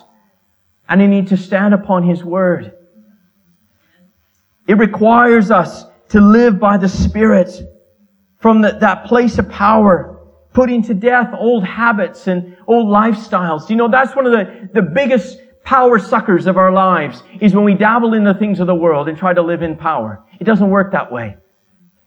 And 0.88 1.02
I 1.02 1.08
need 1.08 1.30
to 1.30 1.38
stand 1.38 1.74
upon 1.74 2.04
His 2.04 2.24
Word. 2.24 2.72
It 4.68 4.76
requires 4.76 5.50
us 5.50 5.86
to 6.10 6.22
live 6.22 6.60
by 6.60 6.78
the 6.78 6.88
Spirit 6.88 7.50
from 8.38 8.62
the, 8.62 8.74
that 8.74 9.06
place 9.06 9.40
of 9.40 9.50
power, 9.50 10.20
putting 10.54 10.84
to 10.84 10.94
death 10.94 11.34
old 11.36 11.64
habits 11.64 12.28
and 12.28 12.56
old 12.68 12.90
lifestyles. 12.90 13.72
You 13.72 13.76
know, 13.76 13.90
that's 13.90 14.16
one 14.16 14.28
of 14.28 14.34
the, 14.34 14.70
the 14.72 14.84
biggest 14.84 15.40
power 15.64 15.98
suckers 15.98 16.46
of 16.46 16.58
our 16.58 16.72
lives 16.72 17.24
is 17.40 17.56
when 17.56 17.64
we 17.64 17.74
dabble 17.74 18.14
in 18.14 18.24
the 18.24 18.36
things 18.36 18.60
of 18.60 18.68
the 18.68 18.76
world 18.76 19.10
and 19.10 19.18
try 19.18 19.34
to 19.34 19.42
live 19.42 19.64
in 19.64 19.76
power. 19.76 20.24
It 20.40 20.44
doesn't 20.44 20.70
work 20.70 20.92
that 20.92 21.12
way. 21.12 21.38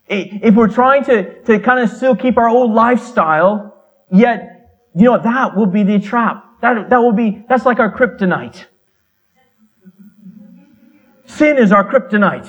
If 0.06 0.54
we're 0.54 0.68
trying 0.68 1.04
to, 1.04 1.42
to 1.44 1.58
kind 1.60 1.80
of 1.80 1.90
still 1.90 2.14
keep 2.14 2.36
our 2.36 2.48
old 2.48 2.72
lifestyle, 2.72 3.84
yet, 4.10 4.90
you 4.94 5.04
know, 5.04 5.18
that 5.18 5.56
will 5.56 5.66
be 5.66 5.82
the 5.82 5.98
trap. 5.98 6.44
That, 6.60 6.90
that 6.90 6.98
will 6.98 7.12
be, 7.12 7.44
that's 7.48 7.64
like 7.64 7.78
our 7.78 7.94
kryptonite. 7.94 8.66
Sin 11.26 11.56
is 11.56 11.72
our 11.72 11.90
kryptonite. 11.90 12.48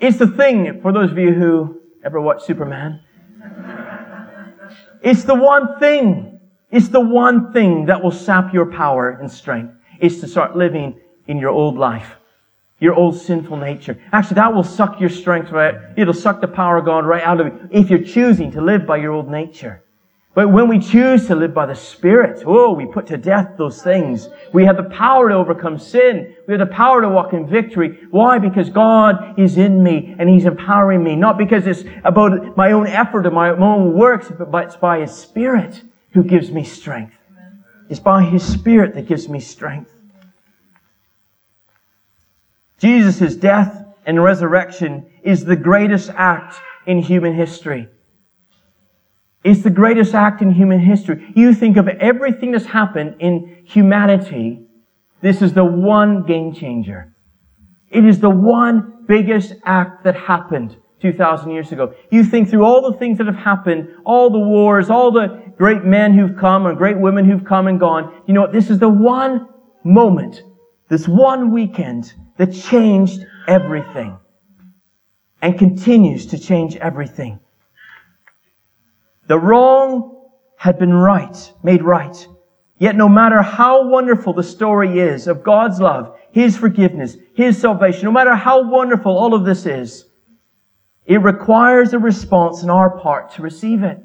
It's 0.00 0.18
the 0.18 0.26
thing, 0.26 0.80
for 0.82 0.92
those 0.92 1.12
of 1.12 1.18
you 1.18 1.32
who 1.32 1.80
ever 2.04 2.20
watched 2.20 2.46
Superman, 2.46 3.00
it's 5.02 5.22
the 5.22 5.34
one 5.36 5.78
thing, 5.78 6.40
it's 6.70 6.88
the 6.88 7.00
one 7.00 7.52
thing 7.52 7.86
that 7.86 8.02
will 8.02 8.10
sap 8.10 8.52
your 8.52 8.66
power 8.66 9.10
and 9.10 9.30
strength, 9.30 9.74
is 10.00 10.20
to 10.20 10.26
start 10.26 10.56
living 10.56 10.98
in 11.28 11.38
your 11.38 11.50
old 11.50 11.78
life 11.78 12.16
your 12.82 12.94
old 12.96 13.16
sinful 13.16 13.56
nature. 13.56 13.96
Actually, 14.12 14.34
that 14.34 14.52
will 14.52 14.64
suck 14.64 15.00
your 15.00 15.08
strength 15.08 15.52
right. 15.52 15.76
It'll 15.96 16.12
suck 16.12 16.40
the 16.40 16.48
power 16.48 16.78
of 16.78 16.84
God 16.84 17.06
right 17.06 17.22
out 17.22 17.40
of 17.40 17.46
you 17.46 17.68
if 17.70 17.88
you're 17.88 18.02
choosing 18.02 18.50
to 18.50 18.60
live 18.60 18.88
by 18.88 18.96
your 18.96 19.12
old 19.12 19.30
nature. 19.30 19.84
But 20.34 20.50
when 20.50 20.66
we 20.66 20.80
choose 20.80 21.28
to 21.28 21.36
live 21.36 21.54
by 21.54 21.66
the 21.66 21.76
Spirit, 21.76 22.42
oh, 22.44 22.72
we 22.72 22.86
put 22.86 23.06
to 23.06 23.16
death 23.16 23.50
those 23.56 23.82
things. 23.82 24.28
We 24.52 24.64
have 24.64 24.76
the 24.76 24.90
power 24.90 25.28
to 25.28 25.34
overcome 25.36 25.78
sin. 25.78 26.34
We 26.48 26.54
have 26.54 26.68
the 26.68 26.74
power 26.74 27.02
to 27.02 27.08
walk 27.08 27.34
in 27.34 27.46
victory. 27.46 28.00
Why? 28.10 28.40
Because 28.40 28.68
God 28.68 29.38
is 29.38 29.58
in 29.58 29.80
me 29.80 30.16
and 30.18 30.28
He's 30.28 30.44
empowering 30.44 31.04
me. 31.04 31.14
Not 31.14 31.38
because 31.38 31.68
it's 31.68 31.84
about 32.02 32.56
my 32.56 32.72
own 32.72 32.88
effort 32.88 33.26
or 33.26 33.30
my 33.30 33.50
own 33.50 33.92
works, 33.92 34.32
but 34.50 34.64
it's 34.64 34.76
by 34.76 35.02
His 35.02 35.14
Spirit 35.14 35.82
who 36.14 36.24
gives 36.24 36.50
me 36.50 36.64
strength. 36.64 37.14
It's 37.88 38.00
by 38.00 38.24
His 38.24 38.42
Spirit 38.42 38.94
that 38.94 39.06
gives 39.06 39.28
me 39.28 39.38
strength. 39.38 39.91
Jesus' 42.82 43.36
death 43.36 43.84
and 44.04 44.20
resurrection 44.20 45.06
is 45.22 45.44
the 45.44 45.54
greatest 45.54 46.10
act 46.10 46.56
in 46.84 46.98
human 46.98 47.32
history. 47.32 47.86
It's 49.44 49.62
the 49.62 49.70
greatest 49.70 50.14
act 50.14 50.42
in 50.42 50.50
human 50.50 50.80
history. 50.80 51.32
You 51.36 51.54
think 51.54 51.76
of 51.76 51.86
everything 51.86 52.50
that's 52.50 52.64
happened 52.64 53.16
in 53.20 53.62
humanity, 53.64 54.66
this 55.20 55.42
is 55.42 55.52
the 55.52 55.64
one 55.64 56.24
game 56.24 56.52
changer. 56.52 57.14
It 57.88 58.04
is 58.04 58.18
the 58.18 58.30
one 58.30 59.04
biggest 59.06 59.54
act 59.64 60.02
that 60.02 60.16
happened 60.16 60.76
2,000 61.00 61.52
years 61.52 61.70
ago. 61.70 61.94
You 62.10 62.24
think 62.24 62.50
through 62.50 62.64
all 62.64 62.90
the 62.90 62.98
things 62.98 63.18
that 63.18 63.28
have 63.28 63.36
happened, 63.36 63.90
all 64.04 64.28
the 64.28 64.40
wars, 64.40 64.90
all 64.90 65.12
the 65.12 65.52
great 65.56 65.84
men 65.84 66.18
who've 66.18 66.36
come 66.36 66.66
and 66.66 66.76
great 66.76 66.98
women 66.98 67.30
who've 67.30 67.44
come 67.44 67.68
and 67.68 67.78
gone. 67.78 68.22
You 68.26 68.34
know, 68.34 68.40
what? 68.42 68.52
this 68.52 68.70
is 68.70 68.80
the 68.80 68.88
one 68.88 69.48
moment, 69.84 70.42
this 70.92 71.08
one 71.08 71.52
weekend 71.52 72.12
that 72.36 72.52
changed 72.52 73.24
everything 73.48 74.14
and 75.40 75.58
continues 75.58 76.26
to 76.26 76.38
change 76.38 76.76
everything. 76.76 77.40
The 79.26 79.38
wrong 79.38 80.28
had 80.58 80.78
been 80.78 80.92
right, 80.92 81.52
made 81.62 81.82
right. 81.82 82.28
Yet 82.78 82.94
no 82.94 83.08
matter 83.08 83.40
how 83.40 83.88
wonderful 83.88 84.34
the 84.34 84.42
story 84.42 85.00
is 85.00 85.28
of 85.28 85.42
God's 85.42 85.80
love, 85.80 86.14
His 86.30 86.58
forgiveness, 86.58 87.16
His 87.34 87.56
salvation, 87.56 88.04
no 88.04 88.12
matter 88.12 88.34
how 88.34 88.68
wonderful 88.68 89.16
all 89.16 89.32
of 89.32 89.46
this 89.46 89.64
is, 89.64 90.04
it 91.06 91.22
requires 91.22 91.94
a 91.94 91.98
response 91.98 92.62
on 92.62 92.68
our 92.68 92.98
part 92.98 93.32
to 93.36 93.42
receive 93.42 93.82
it. 93.82 93.98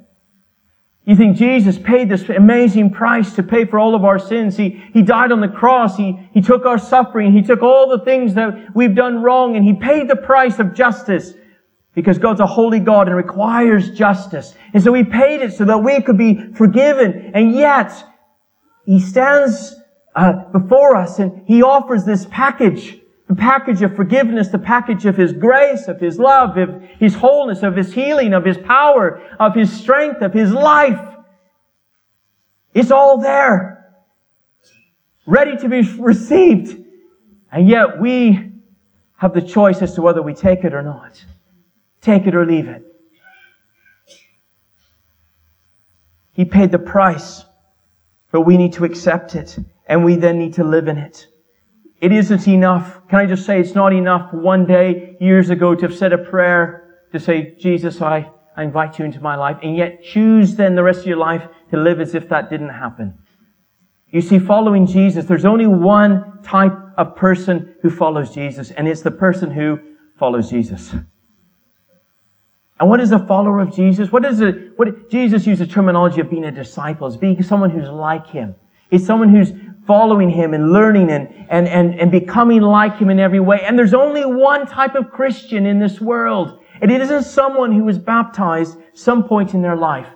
You 1.07 1.15
think 1.15 1.37
Jesus 1.37 1.79
paid 1.79 2.09
this 2.09 2.27
amazing 2.27 2.89
price 2.89 3.33
to 3.35 3.43
pay 3.43 3.63
for 3.63 3.79
all 3.79 3.95
of 3.95 4.03
our 4.03 4.19
sins. 4.19 4.57
He, 4.57 4.83
he 4.91 5.01
died 5.01 5.31
on 5.31 5.39
the 5.39 5.47
cross. 5.47 5.95
He, 5.95 6.19
he 6.33 6.41
took 6.41 6.65
our 6.65 6.77
suffering. 6.77 7.31
He 7.31 7.41
took 7.41 7.63
all 7.63 7.87
the 7.87 8.03
things 8.03 8.33
that 8.33 8.75
we've 8.75 8.93
done 8.93 9.21
wrong 9.23 9.55
and 9.55 9.63
He 9.63 9.73
paid 9.73 10.09
the 10.09 10.17
price 10.17 10.59
of 10.59 10.73
justice 10.73 11.33
because 11.95 12.17
God's 12.17 12.41
a 12.41 12.45
holy 12.45 12.81
God 12.81 13.07
and 13.07 13.15
requires 13.15 13.91
justice. 13.91 14.53
And 14.73 14.83
so 14.83 14.93
He 14.93 15.05
paid 15.05 15.41
it 15.41 15.53
so 15.53 15.63
that 15.63 15.77
we 15.77 16.01
could 16.01 16.17
be 16.17 16.51
forgiven. 16.51 17.31
And 17.33 17.53
yet, 17.53 17.93
He 18.85 18.99
stands 18.99 19.75
uh, 20.13 20.33
before 20.51 20.97
us 20.97 21.19
and 21.19 21.47
He 21.47 21.63
offers 21.63 22.03
this 22.03 22.27
package 22.29 22.99
the 23.27 23.35
package 23.35 23.81
of 23.81 23.95
forgiveness, 23.95 24.47
the 24.47 24.59
package 24.59 25.05
of 25.05 25.17
His 25.17 25.33
grace, 25.33 25.87
of 25.87 25.99
His 25.99 26.17
love, 26.17 26.57
of 26.57 26.81
His 26.99 27.13
wholeness, 27.13 27.61
of 27.61 27.75
His 27.75 27.93
healing, 27.93 28.33
of 28.33 28.45
His 28.45 28.57
power, 28.57 29.21
of 29.39 29.53
His 29.53 29.71
strength, 29.71 30.21
of 30.21 30.33
His 30.33 30.51
life. 30.51 30.99
It's 32.73 32.91
all 32.91 33.19
there. 33.19 33.95
Ready 35.25 35.57
to 35.57 35.67
be 35.67 35.81
received. 35.97 36.85
And 37.51 37.67
yet 37.67 37.99
we 37.99 38.51
have 39.17 39.33
the 39.33 39.41
choice 39.41 39.81
as 39.81 39.93
to 39.95 40.01
whether 40.01 40.21
we 40.21 40.33
take 40.33 40.63
it 40.63 40.73
or 40.73 40.83
not. 40.83 41.23
Take 42.01 42.27
it 42.27 42.35
or 42.35 42.45
leave 42.45 42.67
it. 42.67 42.83
He 46.31 46.45
paid 46.45 46.71
the 46.71 46.79
price, 46.79 47.43
but 48.31 48.41
we 48.41 48.57
need 48.57 48.73
to 48.73 48.85
accept 48.85 49.35
it, 49.35 49.57
and 49.87 50.05
we 50.05 50.15
then 50.15 50.37
need 50.37 50.53
to 50.53 50.63
live 50.63 50.87
in 50.87 50.97
it. 50.97 51.27
It 51.99 52.11
isn't 52.11 52.47
enough. 52.47 53.01
Can 53.09 53.19
I 53.19 53.25
just 53.25 53.45
say 53.45 53.59
it's 53.59 53.73
not 53.73 53.91
enough 53.91 54.31
one 54.33 54.65
day, 54.65 55.17
years 55.19 55.49
ago, 55.49 55.73
to 55.73 55.87
have 55.87 55.97
said 55.97 56.13
a 56.13 56.17
prayer 56.17 56.99
to 57.11 57.19
say, 57.19 57.55
Jesus, 57.57 58.01
I, 58.01 58.29
I 58.55 58.63
invite 58.63 58.99
you 58.99 59.05
into 59.05 59.19
my 59.21 59.35
life, 59.35 59.57
and 59.63 59.75
yet 59.75 60.03
choose 60.03 60.55
then 60.55 60.75
the 60.75 60.83
rest 60.83 61.01
of 61.01 61.07
your 61.07 61.17
life 61.17 61.47
to 61.71 61.77
live 61.77 61.99
as 61.99 62.13
if 62.13 62.29
that 62.29 62.49
didn't 62.49 62.69
happen. 62.69 63.17
You 64.11 64.21
see, 64.21 64.39
following 64.39 64.85
Jesus, 64.85 65.25
there's 65.25 65.45
only 65.45 65.67
one 65.67 66.41
type 66.43 66.77
of 66.97 67.15
person 67.15 67.75
who 67.81 67.89
follows 67.89 68.33
Jesus, 68.33 68.71
and 68.71 68.87
it's 68.87 69.01
the 69.01 69.11
person 69.11 69.51
who 69.51 69.79
follows 70.17 70.49
Jesus. 70.49 70.93
And 72.79 72.89
what 72.89 72.99
is 72.99 73.11
a 73.11 73.19
follower 73.19 73.59
of 73.59 73.75
Jesus? 73.75 74.11
What 74.11 74.23
is 74.23 74.39
it? 74.39 74.77
What 74.77 75.09
Jesus 75.09 75.47
used 75.47 75.61
the 75.61 75.67
terminology 75.67 76.21
of 76.21 76.29
being 76.29 76.45
a 76.45 76.51
disciple, 76.51 77.07
is 77.07 77.17
being 77.17 77.41
someone 77.41 77.71
who's 77.71 77.89
like 77.89 78.27
him. 78.27 78.55
It's 78.91 79.05
someone 79.05 79.29
who's 79.29 79.51
following 79.87 80.29
him 80.29 80.53
and 80.53 80.71
learning 80.71 81.09
and, 81.09 81.33
and, 81.49 81.67
and, 81.67 81.99
and 81.99 82.11
becoming 82.11 82.61
like 82.61 82.97
him 82.97 83.09
in 83.09 83.19
every 83.19 83.39
way. 83.39 83.61
And 83.61 83.79
there's 83.79 83.93
only 83.93 84.25
one 84.25 84.67
type 84.67 84.93
of 84.95 85.09
Christian 85.09 85.65
in 85.65 85.79
this 85.79 86.01
world. 86.01 86.59
And 86.81 86.91
it 86.91 87.01
isn't 87.01 87.23
someone 87.23 87.71
who 87.71 87.85
was 87.85 87.97
baptized 87.97 88.77
some 88.93 89.23
point 89.23 89.53
in 89.53 89.61
their 89.61 89.77
life 89.77 90.07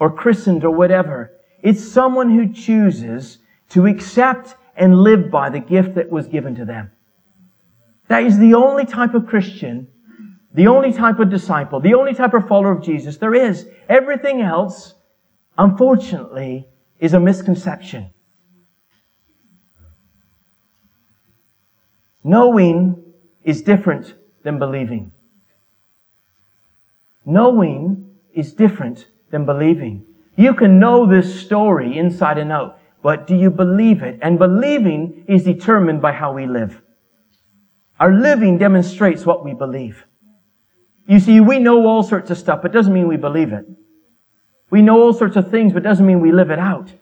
or 0.00 0.10
christened 0.10 0.64
or 0.64 0.70
whatever. 0.70 1.32
It's 1.62 1.86
someone 1.86 2.30
who 2.30 2.52
chooses 2.52 3.38
to 3.70 3.86
accept 3.86 4.56
and 4.76 4.98
live 5.02 5.30
by 5.30 5.50
the 5.50 5.60
gift 5.60 5.94
that 5.96 6.10
was 6.10 6.26
given 6.26 6.54
to 6.54 6.64
them. 6.64 6.90
That 8.08 8.22
is 8.22 8.38
the 8.38 8.54
only 8.54 8.86
type 8.86 9.14
of 9.14 9.26
Christian, 9.26 9.88
the 10.54 10.68
only 10.68 10.92
type 10.92 11.18
of 11.18 11.28
disciple, 11.28 11.80
the 11.80 11.94
only 11.94 12.14
type 12.14 12.32
of 12.32 12.48
follower 12.48 12.72
of 12.72 12.82
Jesus 12.82 13.18
there 13.18 13.34
is. 13.34 13.68
Everything 13.88 14.40
else, 14.40 14.94
unfortunately, 15.58 16.66
is 16.98 17.12
a 17.12 17.20
misconception. 17.20 18.10
Knowing 22.28 23.02
is 23.42 23.62
different 23.62 24.14
than 24.44 24.58
believing. 24.58 25.10
Knowing 27.24 28.10
is 28.34 28.52
different 28.52 29.06
than 29.30 29.46
believing. 29.46 30.04
You 30.36 30.52
can 30.52 30.78
know 30.78 31.06
this 31.06 31.40
story 31.40 31.96
inside 31.96 32.36
and 32.36 32.52
out, 32.52 32.80
but 33.02 33.26
do 33.26 33.34
you 33.34 33.50
believe 33.50 34.02
it? 34.02 34.18
And 34.20 34.38
believing 34.38 35.24
is 35.26 35.44
determined 35.44 36.02
by 36.02 36.12
how 36.12 36.34
we 36.34 36.46
live. 36.46 36.82
Our 37.98 38.12
living 38.12 38.58
demonstrates 38.58 39.24
what 39.24 39.42
we 39.42 39.54
believe. 39.54 40.04
You 41.06 41.20
see, 41.20 41.40
we 41.40 41.58
know 41.58 41.86
all 41.86 42.02
sorts 42.02 42.30
of 42.30 42.36
stuff, 42.36 42.60
but 42.60 42.72
doesn't 42.72 42.92
mean 42.92 43.08
we 43.08 43.16
believe 43.16 43.54
it. 43.54 43.64
We 44.68 44.82
know 44.82 45.00
all 45.00 45.14
sorts 45.14 45.36
of 45.36 45.50
things, 45.50 45.72
but 45.72 45.82
doesn't 45.82 46.04
mean 46.04 46.20
we 46.20 46.32
live 46.32 46.50
it 46.50 46.58
out. 46.58 46.92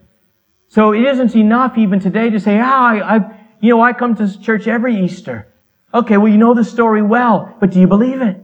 So 0.68 0.92
it 0.92 1.02
isn't 1.02 1.34
enough 1.34 1.76
even 1.76 1.98
today 1.98 2.30
to 2.30 2.38
say, 2.38 2.60
ah, 2.60 2.86
I, 2.86 3.16
I 3.16 3.35
you 3.60 3.70
know, 3.70 3.82
I 3.82 3.92
come 3.92 4.14
to 4.16 4.40
church 4.40 4.66
every 4.66 5.04
Easter. 5.04 5.52
Okay, 5.94 6.16
well, 6.16 6.30
you 6.30 6.38
know 6.38 6.54
the 6.54 6.64
story 6.64 7.02
well, 7.02 7.56
but 7.60 7.70
do 7.70 7.80
you 7.80 7.86
believe 7.86 8.20
it? 8.20 8.36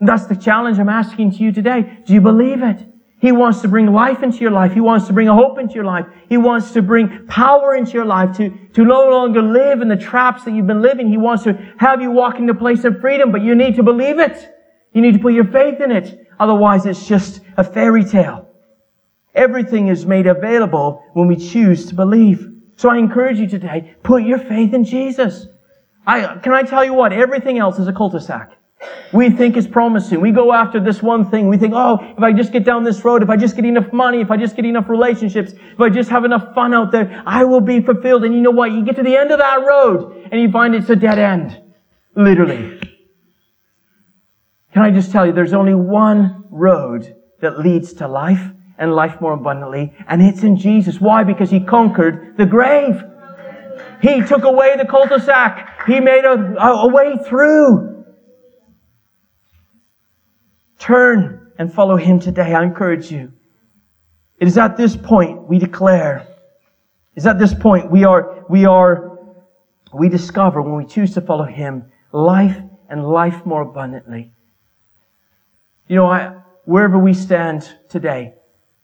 And 0.00 0.08
that's 0.08 0.26
the 0.26 0.36
challenge 0.36 0.78
I'm 0.78 0.88
asking 0.88 1.32
to 1.32 1.38
you 1.38 1.52
today. 1.52 1.98
Do 2.06 2.14
you 2.14 2.20
believe 2.20 2.62
it? 2.62 2.86
He 3.20 3.32
wants 3.32 3.60
to 3.60 3.68
bring 3.68 3.92
life 3.92 4.22
into 4.22 4.38
your 4.38 4.50
life. 4.50 4.72
He 4.72 4.80
wants 4.80 5.06
to 5.08 5.12
bring 5.12 5.28
a 5.28 5.34
hope 5.34 5.58
into 5.58 5.74
your 5.74 5.84
life. 5.84 6.06
He 6.30 6.38
wants 6.38 6.70
to 6.70 6.80
bring 6.80 7.26
power 7.26 7.74
into 7.74 7.92
your 7.92 8.06
life 8.06 8.34
to, 8.38 8.48
to 8.72 8.84
no 8.84 9.10
longer 9.10 9.42
live 9.42 9.82
in 9.82 9.88
the 9.88 9.96
traps 9.96 10.44
that 10.44 10.54
you've 10.54 10.66
been 10.66 10.80
living. 10.80 11.06
He 11.06 11.18
wants 11.18 11.44
to 11.44 11.52
have 11.76 12.00
you 12.00 12.10
walk 12.10 12.38
into 12.38 12.52
a 12.54 12.56
place 12.56 12.84
of 12.84 12.98
freedom, 12.98 13.30
but 13.30 13.42
you 13.42 13.54
need 13.54 13.76
to 13.76 13.82
believe 13.82 14.18
it. 14.18 14.56
You 14.94 15.02
need 15.02 15.12
to 15.12 15.18
put 15.18 15.34
your 15.34 15.44
faith 15.44 15.82
in 15.82 15.92
it. 15.92 16.28
Otherwise, 16.38 16.86
it's 16.86 17.06
just 17.06 17.42
a 17.58 17.62
fairy 17.62 18.04
tale. 18.04 18.48
Everything 19.34 19.88
is 19.88 20.06
made 20.06 20.26
available 20.26 21.04
when 21.12 21.28
we 21.28 21.36
choose 21.36 21.86
to 21.86 21.94
believe. 21.94 22.49
So 22.80 22.88
I 22.88 22.96
encourage 22.96 23.38
you 23.38 23.46
today, 23.46 23.94
put 24.02 24.22
your 24.22 24.38
faith 24.38 24.72
in 24.72 24.84
Jesus. 24.84 25.48
I, 26.06 26.38
can 26.38 26.54
I 26.54 26.62
tell 26.62 26.82
you 26.82 26.94
what? 26.94 27.12
Everything 27.12 27.58
else 27.58 27.78
is 27.78 27.86
a 27.88 27.92
cul-de-sac. 27.92 28.52
We 29.12 29.28
think 29.28 29.58
is 29.58 29.66
promising. 29.66 30.22
We 30.22 30.30
go 30.30 30.54
after 30.54 30.80
this 30.80 31.02
one 31.02 31.30
thing. 31.30 31.48
We 31.48 31.58
think, 31.58 31.74
oh, 31.76 31.98
if 32.16 32.22
I 32.22 32.32
just 32.32 32.52
get 32.52 32.64
down 32.64 32.82
this 32.82 33.04
road, 33.04 33.22
if 33.22 33.28
I 33.28 33.36
just 33.36 33.54
get 33.54 33.66
enough 33.66 33.92
money, 33.92 34.22
if 34.22 34.30
I 34.30 34.38
just 34.38 34.56
get 34.56 34.64
enough 34.64 34.88
relationships, 34.88 35.52
if 35.52 35.78
I 35.78 35.90
just 35.90 36.08
have 36.08 36.24
enough 36.24 36.54
fun 36.54 36.72
out 36.72 36.90
there, 36.90 37.22
I 37.26 37.44
will 37.44 37.60
be 37.60 37.82
fulfilled. 37.82 38.24
And 38.24 38.32
you 38.32 38.40
know 38.40 38.50
what? 38.50 38.72
You 38.72 38.82
get 38.82 38.96
to 38.96 39.02
the 39.02 39.14
end 39.14 39.30
of 39.30 39.40
that 39.40 39.62
road 39.66 40.30
and 40.32 40.40
you 40.40 40.50
find 40.50 40.74
it's 40.74 40.88
a 40.88 40.96
dead 40.96 41.18
end. 41.18 41.62
Literally. 42.16 42.80
Can 44.72 44.80
I 44.80 44.90
just 44.90 45.12
tell 45.12 45.26
you, 45.26 45.34
there's 45.34 45.52
only 45.52 45.74
one 45.74 46.44
road 46.48 47.14
that 47.42 47.58
leads 47.58 47.92
to 47.92 48.08
life 48.08 48.52
and 48.80 48.94
life 48.94 49.20
more 49.20 49.34
abundantly. 49.34 49.94
And 50.08 50.20
it's 50.22 50.42
in 50.42 50.56
Jesus. 50.56 51.00
Why? 51.00 51.22
Because 51.22 51.50
He 51.50 51.60
conquered 51.60 52.36
the 52.36 52.46
grave. 52.46 53.00
He 54.02 54.22
took 54.22 54.42
away 54.44 54.76
the 54.76 54.86
cul-de-sac. 54.86 55.86
He 55.86 56.00
made 56.00 56.24
a, 56.24 56.56
a, 56.58 56.88
way 56.88 57.18
through. 57.26 58.06
Turn 60.78 61.52
and 61.58 61.72
follow 61.72 61.96
Him 61.96 62.18
today. 62.18 62.54
I 62.54 62.64
encourage 62.64 63.12
you. 63.12 63.32
It 64.38 64.48
is 64.48 64.56
at 64.56 64.78
this 64.78 64.96
point 64.96 65.46
we 65.46 65.58
declare. 65.58 66.26
It's 67.14 67.26
at 67.26 67.38
this 67.38 67.52
point 67.52 67.90
we 67.90 68.04
are, 68.04 68.46
we 68.48 68.64
are, 68.64 69.18
we 69.92 70.08
discover 70.08 70.62
when 70.62 70.76
we 70.76 70.86
choose 70.86 71.12
to 71.14 71.20
follow 71.20 71.44
Him 71.44 71.92
life 72.12 72.56
and 72.88 73.06
life 73.06 73.44
more 73.44 73.60
abundantly. 73.60 74.32
You 75.86 75.96
know, 75.96 76.06
I, 76.06 76.40
wherever 76.64 76.98
we 76.98 77.12
stand 77.12 77.68
today, 77.90 78.34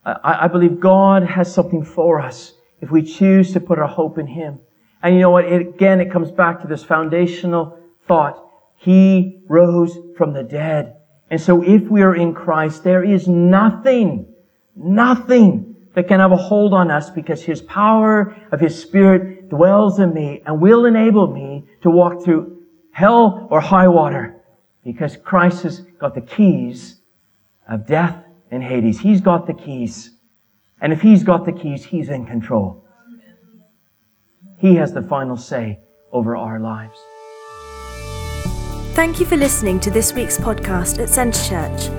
I, 0.07 0.45
I 0.45 0.49
believe 0.49 0.79
God 0.79 1.25
has 1.25 1.53
something 1.53 1.85
for 1.85 2.21
us 2.21 2.55
if 2.81 2.91
we 2.91 3.03
choose 3.03 3.53
to 3.53 3.61
put 3.61 3.79
our 3.79 3.89
hope 3.89 4.19
in 4.19 4.27
Him. 4.27 4.61
And 5.03 5.15
you 5.15 5.21
know 5.21 5.31
what? 5.31 5.45
It, 5.45 5.61
again, 5.61 6.01
it 6.01 6.11
comes 6.11 6.31
back 6.31 6.61
to 6.63 6.69
this 6.69 6.85
foundational 6.85 7.79
thought. 8.07 8.43
He 8.77 9.41
rose 9.49 9.99
from 10.17 10.33
the 10.33 10.45
dead. 10.45 10.97
And 11.31 11.41
so 11.41 11.63
if 11.63 11.83
we 11.83 12.03
are 12.03 12.15
in 12.15 12.35
Christ, 12.35 12.85
there 12.85 13.03
is 13.03 13.27
nothing, 13.27 14.33
nothing 14.77 15.75
that 15.95 16.07
can 16.07 16.21
have 16.21 16.31
a 16.31 16.37
hold 16.37 16.73
on 16.73 16.91
us 16.91 17.11
because 17.11 17.43
His 17.43 17.61
power 17.63 18.37
of 18.53 18.61
His 18.61 18.81
Spirit 18.81 19.49
dwells 19.49 19.99
in 19.99 20.15
me 20.15 20.43
and 20.47 20.61
will 20.61 20.85
enable 20.85 21.27
me 21.27 21.65
to 21.83 21.91
walk 21.91 22.23
through 22.23 22.63
hell 22.93 23.49
or 23.51 23.61
high 23.61 23.89
water 23.89 24.37
because 24.85 25.17
Christ 25.17 25.65
has 25.65 25.81
got 25.99 26.15
the 26.15 26.21
keys 26.21 27.01
of 27.69 27.87
death 27.87 28.26
and 28.51 28.63
Hades. 28.63 29.01
He's 29.01 29.21
got 29.21 29.47
the 29.47 29.55
keys. 29.55 30.13
And 30.81 30.93
if 30.93 31.01
He's 31.01 31.25
got 31.25 31.45
the 31.45 31.53
keys, 31.53 31.85
He's 31.85 32.09
in 32.09 32.27
control. 32.27 32.85
He 34.59 34.75
has 34.77 34.93
the 34.93 35.03
final 35.03 35.37
say 35.37 35.81
over 36.13 36.37
our 36.37 36.59
lives. 36.59 36.99
Thank 38.95 39.21
you 39.21 39.27
for 39.27 39.37
listening 39.37 39.79
to 39.81 39.91
this 39.91 40.15
week's 40.15 40.39
podcast 40.39 40.99
at 40.99 41.11
Centre 41.11 41.43
Church. 41.43 41.91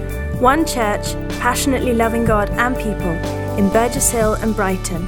One 0.42 0.66
church 0.66 1.14
passionately 1.40 1.94
loving 1.94 2.26
God 2.26 2.50
and 2.52 2.76
people 2.76 3.12
in 3.58 3.70
Burgess 3.70 4.10
Hill 4.10 4.34
and 4.36 4.56
Brighton. 4.56 5.08